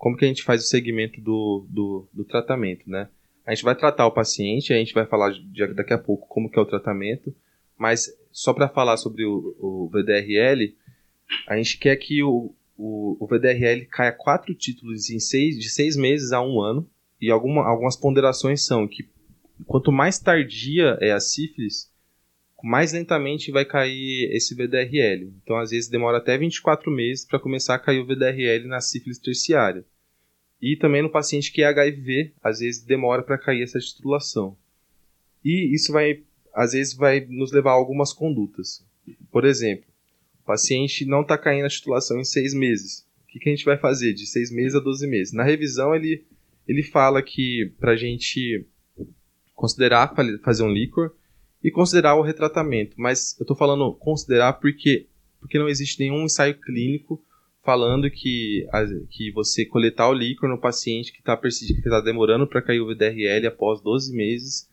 [0.06, 3.10] como que a gente faz o segmento do, do, do tratamento, né?
[3.44, 5.34] A gente vai tratar o paciente, a gente vai falar
[5.74, 7.36] daqui a pouco como que é o tratamento,
[7.76, 10.78] mas só para falar sobre o, o, VDRL,
[11.48, 15.98] a gente quer que o, o, o, VDRL caia quatro títulos em seis, de seis
[15.98, 16.88] meses a um ano.
[17.20, 19.10] E alguma, algumas ponderações são que
[19.66, 21.92] quanto mais tardia é a sífilis,
[22.64, 25.34] mais lentamente vai cair esse VDRL.
[25.42, 29.18] Então, às vezes, demora até 24 meses para começar a cair o VDRL na sífilis
[29.18, 29.84] terciária.
[30.62, 34.58] E também no paciente que é HIV, às vezes demora para cair essa titulação.
[35.44, 36.24] E isso vai
[36.56, 38.84] às vezes vai nos levar a algumas condutas.
[39.30, 39.86] Por exemplo,
[40.42, 43.06] o paciente não está caindo a titulação em seis meses.
[43.24, 45.34] O que, que, a gente vai fazer de seis meses a 12 meses?
[45.34, 46.24] Na revisão, ele,
[46.66, 48.66] ele fala que para a gente
[49.54, 51.14] considerar fazer um líquor
[51.62, 52.96] e considerar o retratamento.
[52.98, 55.08] Mas eu estou falando considerar porque,
[55.42, 57.22] porque não existe nenhum ensaio clínico
[57.66, 58.68] falando que,
[59.10, 63.48] que você coletar o líquor no paciente que está tá demorando para cair o VDRL
[63.48, 64.70] após 12 meses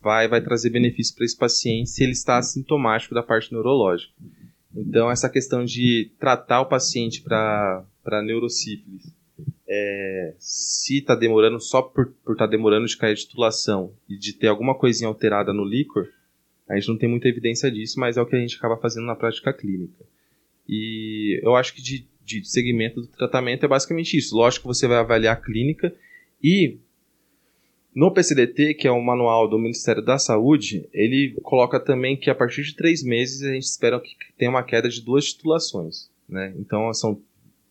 [0.00, 4.12] vai, vai trazer benefício para esse paciente se ele está assintomático da parte neurológica.
[4.74, 7.86] Então, essa questão de tratar o paciente para
[8.22, 9.10] neurosífilis,
[9.66, 14.34] é, se está demorando só por estar tá demorando de cair a titulação e de
[14.34, 16.08] ter alguma coisinha alterada no líquor,
[16.68, 19.06] a gente não tem muita evidência disso, mas é o que a gente acaba fazendo
[19.06, 20.04] na prática clínica.
[20.68, 24.36] E eu acho que de, de segmento do tratamento é basicamente isso.
[24.36, 25.94] Lógico que você vai avaliar a clínica
[26.42, 26.78] e
[27.94, 32.34] no PCDT, que é o manual do Ministério da Saúde, ele coloca também que a
[32.34, 36.10] partir de três meses a gente espera que tenha uma queda de duas titulações.
[36.28, 36.52] Né?
[36.58, 37.22] Então, são,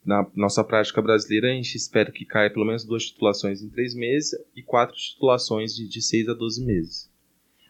[0.03, 3.93] na nossa prática brasileira, a gente espera que caia pelo menos duas titulações em três
[3.93, 7.07] meses e quatro titulações de, de seis a doze meses.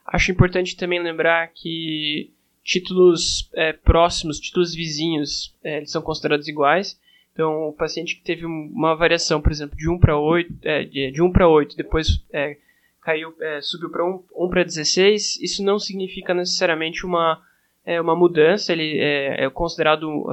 [0.05, 2.31] Acho importante também lembrar que
[2.65, 6.99] títulos é, próximos, títulos vizinhos, é, eles são considerados iguais.
[7.31, 11.21] Então, o paciente que teve uma variação, por exemplo, de 1 para 8, é, de
[11.21, 12.57] 1 para 8, depois é,
[13.01, 17.39] caiu, é, subiu para 1, 1 para 16, isso não significa necessariamente uma,
[17.85, 20.25] é, uma mudança, ele é, considerado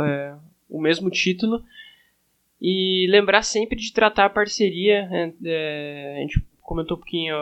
[0.70, 1.62] o mesmo título.
[2.64, 7.34] E lembrar sempre de tratar a parceria, a gente comentou um pouquinho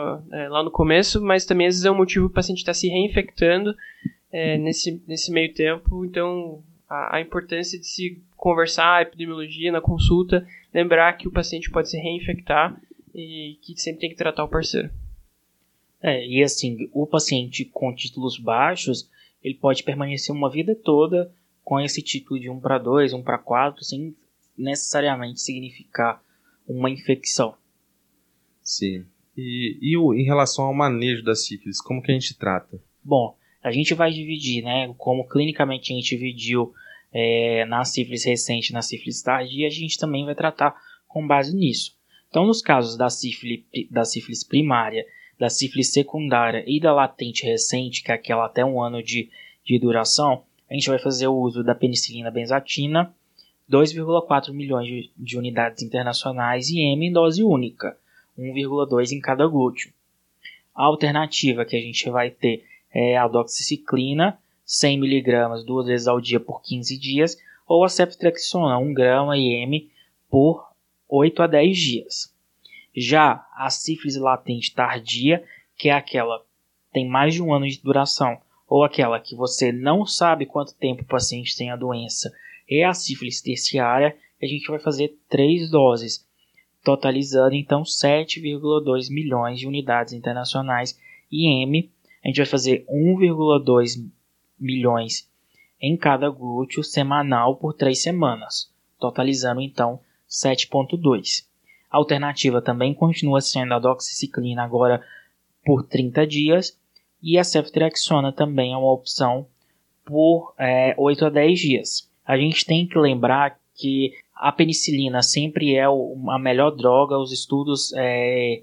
[0.49, 2.89] lá no começo, mas também às vezes é um motivo o paciente estar tá se
[2.89, 3.75] reinfectando
[4.57, 10.47] nesse, nesse meio tempo, então a, a importância de se conversar a epidemiologia na consulta,
[10.73, 12.79] lembrar que o paciente pode se reinfectar
[13.13, 14.89] e que sempre tem que tratar o parceiro.
[16.01, 19.09] É, e assim, o paciente com títulos baixos,
[19.43, 21.31] ele pode permanecer uma vida toda
[21.63, 24.15] com esse título de 1 para 2, 1 para 4, sem
[24.57, 26.23] necessariamente significar
[26.67, 27.55] uma infecção.
[28.63, 29.05] Sim.
[29.37, 32.81] E, e o, em relação ao manejo da sífilis, como que a gente trata?
[33.03, 34.93] Bom, a gente vai dividir, né?
[34.97, 36.73] Como clinicamente a gente dividiu
[37.13, 40.75] é, na sífilis recente na sífilis tardia, a gente também vai tratar
[41.07, 41.95] com base nisso.
[42.29, 45.05] Então, nos casos da sífilis, da sífilis primária,
[45.37, 49.29] da sífilis secundária e da latente recente, que é aquela até um ano de,
[49.65, 53.13] de duração, a gente vai fazer o uso da penicilina benzatina,
[53.69, 57.97] 2,4 milhões de, de unidades internacionais e M em dose única,
[58.39, 59.91] 1,2 em cada glúteo.
[60.73, 66.21] A alternativa que a gente vai ter é a doxiciclina, 100 mg duas vezes ao
[66.21, 67.37] dia por 15 dias,
[67.67, 69.89] ou a ceftriaxona 1 grama IM
[70.29, 70.71] por
[71.07, 72.35] 8 a 10 dias.
[72.95, 75.43] Já a sífilis latente tardia,
[75.77, 76.45] que é aquela que
[76.93, 78.37] tem mais de um ano de duração,
[78.67, 82.31] ou aquela que você não sabe quanto tempo o paciente tem a doença,
[82.69, 86.25] é a sífilis terciária, a gente vai fazer três doses,
[86.83, 90.97] totalizando então 7,2 milhões de unidades internacionais
[91.31, 91.89] IM.
[92.23, 94.07] A gente vai fazer 1,2
[94.59, 95.29] milhões
[95.81, 99.99] em cada glúteo semanal por três semanas, totalizando então
[100.29, 101.45] 7,2.
[101.89, 105.03] A alternativa também continua sendo a doxiciclina agora
[105.65, 106.77] por 30 dias
[107.21, 109.47] e a ceftriaxona também é uma opção
[110.05, 112.09] por é, 8 a 10 dias.
[112.25, 117.93] A gente tem que lembrar que a penicilina sempre é a melhor droga, os estudos
[117.95, 118.61] é,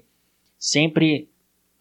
[0.57, 1.29] sempre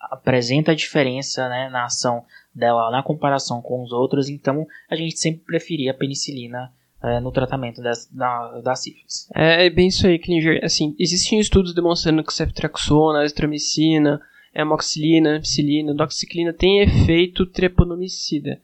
[0.01, 2.25] apresenta a diferença né, na ação
[2.55, 6.73] dela na comparação com os outros, então a gente sempre preferia a penicilina
[7.03, 9.29] é, no tratamento das, da, da sífilis.
[9.35, 10.61] É, é bem isso aí, Klinger.
[10.65, 14.21] Assim, existem estudos demonstrando que ceftriaxona, estromicina,
[14.55, 18.61] amoxicilina, ampicilina, doxiciclina tem efeito treponomicida.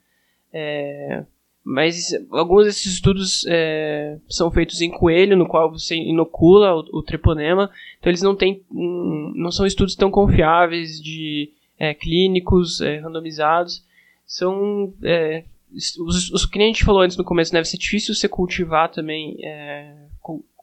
[0.52, 1.24] É,
[1.64, 7.02] mas alguns desses estudos é, são feitos em coelho, no qual você inocula o, o
[7.02, 12.98] treponema, então eles não, têm, um, não são estudos tão confiáveis de é, clínicos é,
[12.98, 13.82] randomizados.
[14.26, 18.14] São é, os, os que a gente falou antes no começo, né, deve ser difícil
[18.14, 19.94] você cultivar também é,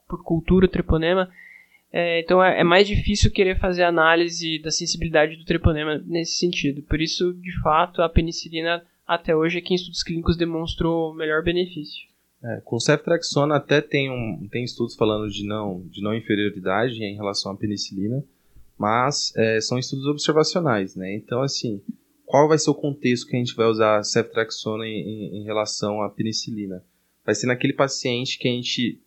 [0.08, 1.30] por cultura o treponema.
[1.91, 6.82] É, então é, mais difícil querer fazer análise da sensibilidade do treponema nesse sentido.
[6.84, 12.07] Por isso, de fato, a penicilina até hoje é quem estudos clínicos demonstrou melhor benefício.
[12.41, 17.16] É, com ceftriaxona até tem, um, tem estudos falando de não, de não inferioridade em
[17.16, 18.24] relação à penicilina,
[18.78, 21.14] mas é, são estudos observacionais, né?
[21.14, 21.82] Então, assim,
[22.26, 25.43] qual vai ser o contexto que a gente vai usar a ceftriaxona em, em, em,
[25.43, 26.82] relação à penicilina?
[27.26, 28.97] Vai ser naquele paciente que a gente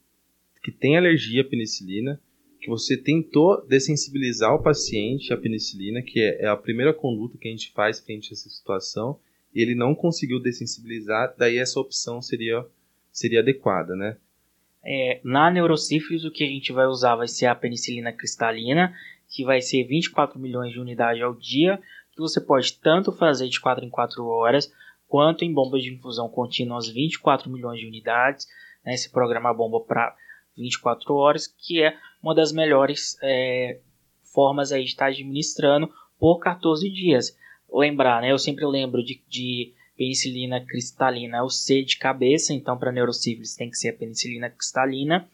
[0.63, 2.21] que tem alergia à penicilina,
[2.61, 7.49] que você tentou dessensibilizar o paciente à penicilina, que é, é a primeira conduta que
[7.49, 9.19] a gente faz frente a essa situação,
[9.55, 12.67] e ele não conseguiu dessensibilizar, daí essa opção seria,
[13.13, 14.17] seria adequada, né?
[14.85, 18.95] É, na neurosífilis, o que a gente vai usar vai ser a penicilina cristalina,
[19.29, 21.81] que vai ser 24 milhões de unidades ao dia,
[22.13, 24.71] que você pode tanto fazer de 4 em 4 horas,
[25.09, 28.47] quanto em bombas de infusão contínuas 24 milhões de unidades,
[28.85, 30.15] né, esse programa bomba para
[30.57, 33.81] 24 horas, que é uma das melhores é,
[34.23, 37.37] formas aí de estar administrando por 14 dias
[37.75, 38.31] lembrar, né?
[38.31, 43.71] Eu sempre lembro de, de penicilina cristalina, o C de cabeça, então para neurosífilis tem
[43.71, 45.29] que ser a penicilina cristalina.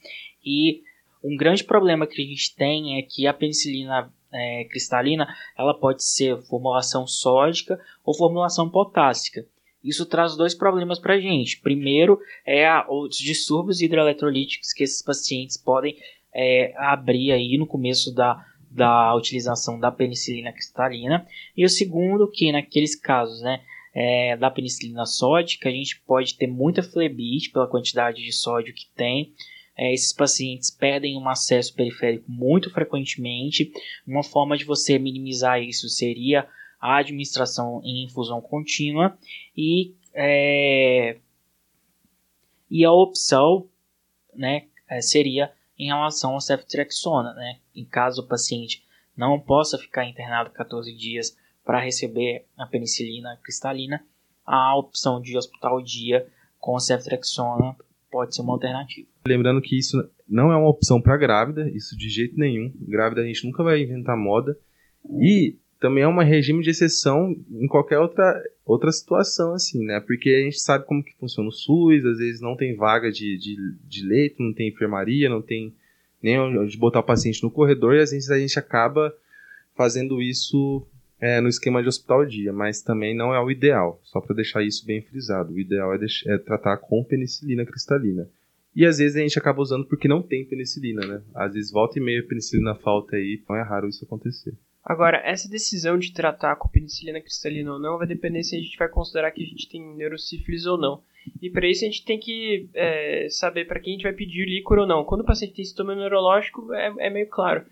[0.44, 0.82] E
[1.22, 6.04] um grande problema que a gente tem é que a penicilina é, cristalina ela pode
[6.04, 9.44] ser formulação sódica ou formulação potássica.
[9.82, 11.60] Isso traz dois problemas para a gente.
[11.60, 15.96] Primeiro é a, os distúrbios hidroeletrolíticos que esses pacientes podem
[16.34, 21.26] é, abrir aí no começo da, da utilização da penicilina cristalina.
[21.56, 23.60] E o segundo, que naqueles casos né,
[23.92, 28.86] é, da penicilina sódica, a gente pode ter muita flebite pela quantidade de sódio que
[28.94, 29.34] tem.
[29.76, 33.72] É, esses pacientes perdem um acesso periférico muito frequentemente.
[34.06, 36.46] Uma forma de você minimizar isso seria
[36.80, 39.18] a administração em infusão contínua
[39.56, 41.16] e, é,
[42.70, 43.68] e a opção
[44.34, 47.32] né, é, seria em relação ao ceftriaxona.
[47.32, 47.58] Né?
[47.74, 48.84] Em caso o paciente
[49.16, 54.04] não possa ficar internado 14 dias para receber a penicilina cristalina,
[54.44, 56.26] a opção de hospital dia
[56.58, 57.76] com ceftriaxona
[58.10, 59.08] pode ser uma alternativa.
[59.26, 59.96] Lembrando que isso
[60.28, 62.72] não é uma opção para grávida, isso de jeito nenhum.
[62.80, 64.58] Grávida a gente nunca vai inventar moda.
[65.20, 70.00] E também é um regime de exceção em qualquer outra, outra situação, assim, né?
[70.00, 73.36] Porque a gente sabe como que funciona o SUS, às vezes não tem vaga de,
[73.36, 75.74] de, de leito, não tem enfermaria, não tem
[76.22, 79.12] nem onde botar o paciente no corredor, e às vezes a gente acaba
[79.74, 80.86] fazendo isso
[81.18, 84.62] é, no esquema de hospital dia, mas também não é o ideal, só para deixar
[84.62, 85.52] isso bem frisado.
[85.52, 88.28] O ideal é, deixar, é tratar com penicilina cristalina.
[88.76, 91.22] E às vezes a gente acaba usando porque não tem penicilina, né?
[91.34, 94.54] Às vezes volta e meia penicilina falta aí, então é raro isso acontecer.
[94.84, 98.78] Agora, essa decisão de tratar com penicilina cristalina ou não vai depender se a gente
[98.78, 101.02] vai considerar que a gente tem neurosífilis ou não.
[101.40, 104.46] E para isso a gente tem que é, saber para quem a gente vai pedir
[104.46, 105.04] líquor ou não.
[105.04, 107.64] Quando o paciente tem sintoma neurológico, é, é meio claro.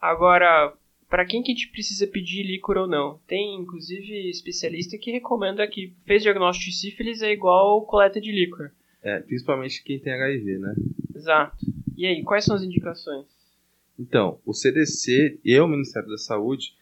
[0.00, 0.72] Agora,
[1.08, 3.18] para quem que a gente precisa pedir líquor ou não?
[3.26, 8.70] Tem, inclusive, especialista que recomenda que fez diagnóstico de sífilis é igual coleta de líquor.
[9.02, 10.74] É, principalmente quem tem HIV, né?
[11.14, 11.56] Exato.
[11.96, 13.26] E aí, quais são as indicações?
[13.98, 16.74] Então, o CDC e o Ministério da Saúde,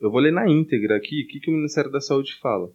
[0.00, 2.70] eu vou ler na íntegra aqui o que, que o Ministério da Saúde fala.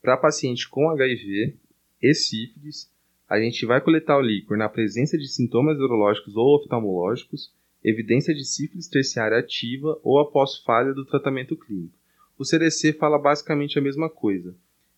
[0.00, 1.56] Para paciente com HIV
[2.02, 2.90] e sífilis,
[3.28, 7.52] a gente vai coletar o líquor na presença de sintomas neurológicos ou oftalmológicos,
[7.82, 11.94] evidência de sífilis terciária ativa ou após falha do tratamento clínico.
[12.38, 14.54] O CDC fala basicamente a mesma coisa.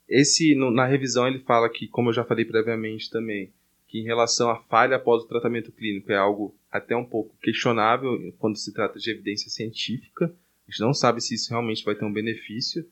[0.09, 3.53] Esse, no, na revisão, ele fala que, como eu já falei previamente também,
[3.87, 8.33] que em relação à falha após o tratamento clínico é algo até um pouco questionável
[8.39, 10.27] quando se trata de evidência científica.
[10.27, 12.87] A gente não sabe se isso realmente vai ter um benefício,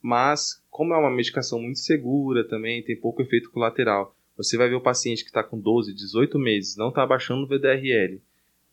[0.00, 4.16] mas como é uma medicação muito segura também, tem pouco efeito colateral.
[4.36, 7.46] Você vai ver o paciente que está com 12, 18 meses, não está abaixando o
[7.46, 8.20] VDRL.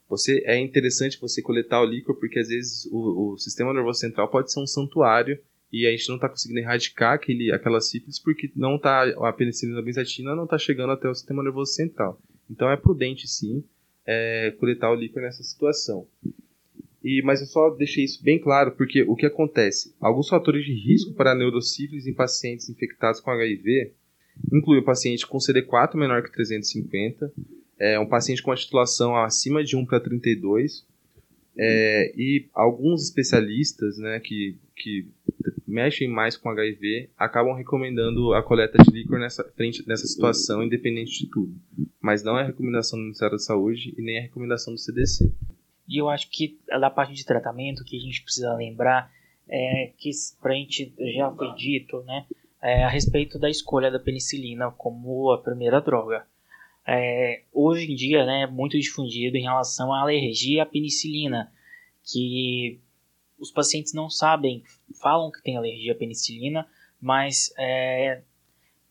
[0.10, 4.28] Você, é interessante você coletar o líquor porque às vezes o, o sistema nervoso central
[4.28, 5.40] pode ser um santuário
[5.72, 9.82] e a gente não está conseguindo erradicar aquele, aquela sífilis porque não tá, a penicilina
[9.82, 12.20] benzatina não está chegando até o sistema nervoso central.
[12.50, 13.64] Então é prudente sim
[14.06, 16.08] é, coletar o líquor nessa situação.
[17.04, 19.96] E, mas eu só deixei isso bem claro porque o que acontece?
[20.02, 23.94] Alguns fatores de risco para neurosífilis em pacientes infectados com HIV
[24.52, 27.32] incluem o paciente com CD4 menor que 350,
[27.78, 30.86] é, um paciente com a titulação acima de 1 para 32,
[31.58, 35.08] é, e alguns especialistas né, que, que
[35.70, 41.20] mexem mais com HIV acabam recomendando a coleta de líquor nessa, frente, nessa situação, independente
[41.20, 41.54] de tudo.
[42.02, 45.32] Mas não é recomendação do Ministério da Saúde e nem a recomendação do CDC.
[45.88, 49.12] E eu acho que da parte de tratamento que a gente precisa lembrar
[49.48, 50.12] é que
[50.42, 52.26] pra gente já foi dito, né,
[52.62, 56.26] é, a respeito da escolha da penicilina como a primeira droga.
[56.86, 61.52] É, hoje em dia, né, é muito difundido em relação à alergia à penicilina,
[62.04, 62.80] que
[63.40, 64.64] os pacientes não sabem,
[65.02, 66.68] falam que tem alergia à penicilina,
[67.02, 68.22] mas é,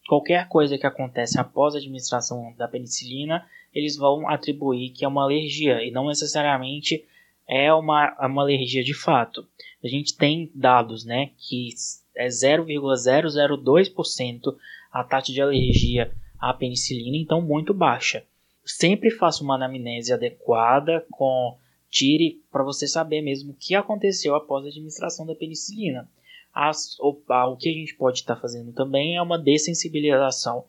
[0.07, 5.23] qualquer coisa que acontece após a administração da penicilina, eles vão atribuir que é uma
[5.23, 7.05] alergia e não necessariamente
[7.47, 9.47] é uma, uma alergia de fato.
[9.83, 11.69] A gente tem dados né, que
[12.17, 14.57] é 0,002%
[14.93, 18.23] a taxa de alergia à penicilina, então muito baixa.
[18.65, 21.57] Sempre faça uma anamnese adequada com
[21.91, 26.09] tire para você saber mesmo o que aconteceu após a administração da penicilina.
[26.55, 30.65] As, o, a, o que a gente pode estar tá fazendo também é uma dessensibilização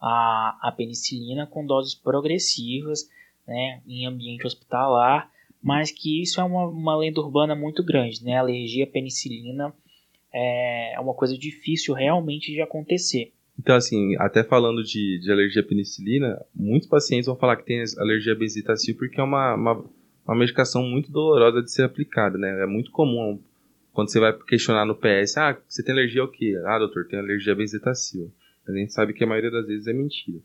[0.00, 3.08] à, à penicilina com doses progressivas
[3.46, 5.30] né, em ambiente hospitalar,
[5.62, 8.24] mas que isso é uma, uma lenda urbana muito grande.
[8.24, 8.36] Né?
[8.36, 9.74] Alergia à penicilina
[10.32, 13.32] é, é uma coisa difícil realmente de acontecer.
[13.58, 17.82] Então, assim, até falando de, de alergia à penicilina, muitos pacientes vão falar que tem
[17.98, 19.84] alergia à benzitacil porque é uma, uma
[20.26, 22.62] uma medicação muito dolorosa de ser aplicada, né?
[22.62, 23.40] É muito comum
[23.94, 26.60] quando você vai questionar no PS, ah, você tem alergia ao quê?
[26.66, 28.30] Ah, doutor, tem alergia a benzetacil.
[28.66, 30.40] A gente sabe que a maioria das vezes é mentira.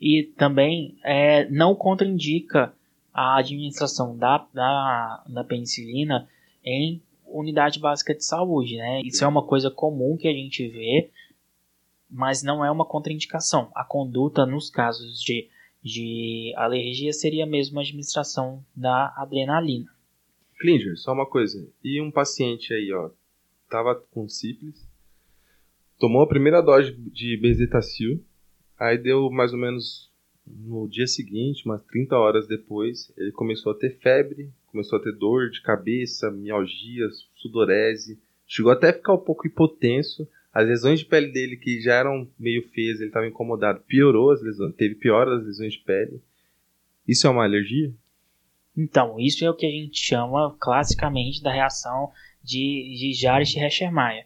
[0.00, 2.72] E também é, não contraindica
[3.12, 6.28] a administração da, da, da penicilina
[6.64, 9.00] em unidade básica de saúde, né?
[9.02, 11.10] Isso é uma coisa comum que a gente vê,
[12.08, 13.68] mas não é uma contraindicação.
[13.74, 15.48] A conduta nos casos de,
[15.86, 19.86] de alergia seria mesmo a administração da adrenalina.
[20.58, 21.64] Klinger, só uma coisa.
[21.84, 23.10] E um paciente aí, ó,
[23.70, 24.84] tava com sífilis,
[25.96, 28.20] tomou a primeira dose de bezetacil,
[28.76, 30.10] aí deu mais ou menos
[30.44, 35.12] no dia seguinte, umas 30 horas depois, ele começou a ter febre, começou a ter
[35.12, 40.26] dor de cabeça, mialgias, sudorese, chegou até a ficar um pouco hipotenso.
[40.56, 44.40] As lesões de pele dele, que já eram meio feias, ele estava incomodado, piorou as
[44.40, 46.18] lesões, teve pior as lesões de pele.
[47.06, 47.92] Isso é uma alergia?
[48.74, 52.10] Então, isso é o que a gente chama classicamente da reação
[52.42, 54.24] de, de Jarisch-Heschmeyer.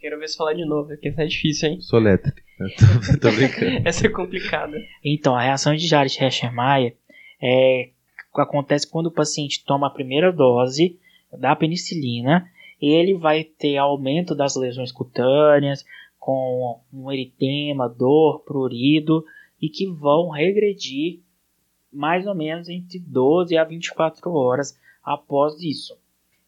[0.00, 1.80] Quero ver se falar de novo, porque essa é difícil, hein?
[1.80, 2.32] Soletre.
[2.58, 3.82] tô, tô brincando.
[3.86, 4.76] essa é complicada.
[5.04, 6.96] Então, a reação de Jarisch-Heschmeyer
[7.40, 7.90] é,
[8.34, 10.98] acontece quando o paciente toma a primeira dose
[11.38, 12.50] da penicilina,
[12.80, 15.84] ele vai ter aumento das lesões cutâneas,
[16.18, 19.24] com um eritema, dor, prurido,
[19.60, 21.20] e que vão regredir
[21.92, 25.98] mais ou menos entre 12 a 24 horas após isso.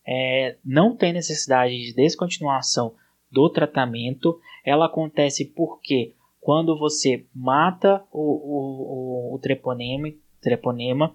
[0.07, 2.95] É, não tem necessidade de descontinuação
[3.31, 11.15] do tratamento, ela acontece porque quando você mata o, o, o, o treponema, treponema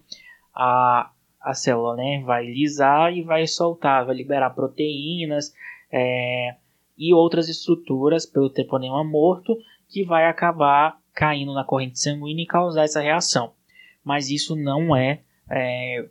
[0.56, 1.12] a,
[1.50, 5.54] a célula né, vai lisar e vai soltar, vai liberar proteínas
[5.92, 6.56] é,
[6.98, 12.84] e outras estruturas pelo treponema morto que vai acabar caindo na corrente sanguínea e causar
[12.84, 13.54] essa reação
[14.08, 15.20] mas isso não é,
[15.52, 16.08] é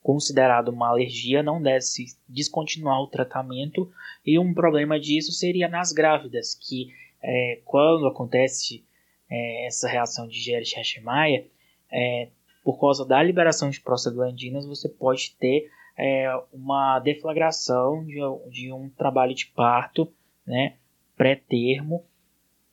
[0.00, 3.90] considerado uma alergia, não deve se descontinuar o tratamento.
[4.24, 8.84] E um problema disso seria nas grávidas, que é, quando acontece
[9.28, 11.50] é, essa reação de Gerich-Hashimoto,
[11.90, 12.28] é,
[12.62, 18.18] por causa da liberação de prostaglandinas, você pode ter é, uma deflagração de,
[18.50, 20.12] de, um trabalho de parto
[20.46, 20.76] né,
[21.16, 22.04] pré-termo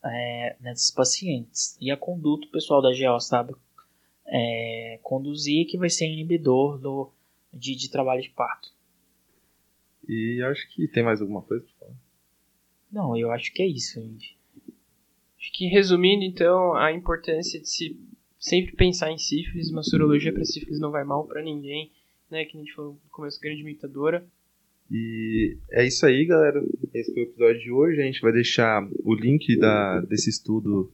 [0.03, 1.77] é, nesses pacientes.
[1.81, 3.53] E a conduta, o pessoal da GO sabe
[4.25, 7.11] é, conduzir, que vai ser inibidor do,
[7.53, 8.69] de, de trabalho de parto.
[10.07, 11.99] E acho que tem mais alguma coisa para falar?
[12.91, 14.38] Não, eu acho que é isso, gente.
[15.38, 17.99] Acho que resumindo, então, a importância de se
[18.39, 21.91] sempre pensar em sífilis, uma sorologia para sífilis não vai mal para ninguém,
[22.29, 22.45] né?
[22.45, 24.25] Que a gente falou no começo, grande imitadora.
[24.89, 26.63] E é isso aí, galera.
[26.93, 28.01] Esse foi o episódio de hoje.
[28.01, 30.91] A gente vai deixar o link da, desse estudo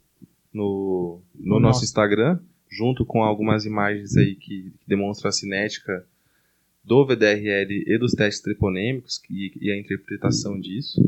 [0.51, 2.39] no, no nosso, nosso Instagram
[2.73, 6.05] junto com algumas imagens aí que, que demonstram a cinética
[6.83, 11.01] do VDRL e dos testes treponêmicos e, e, a interpretação disso.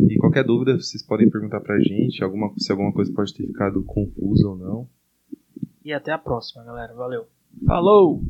[0.00, 3.82] E qualquer dúvida vocês podem perguntar pra gente, alguma, se alguma coisa pode ter ficado
[3.84, 4.88] confusa ou não.
[5.84, 6.94] E até a próxima, galera.
[6.94, 7.26] Valeu.
[7.66, 8.20] Falou!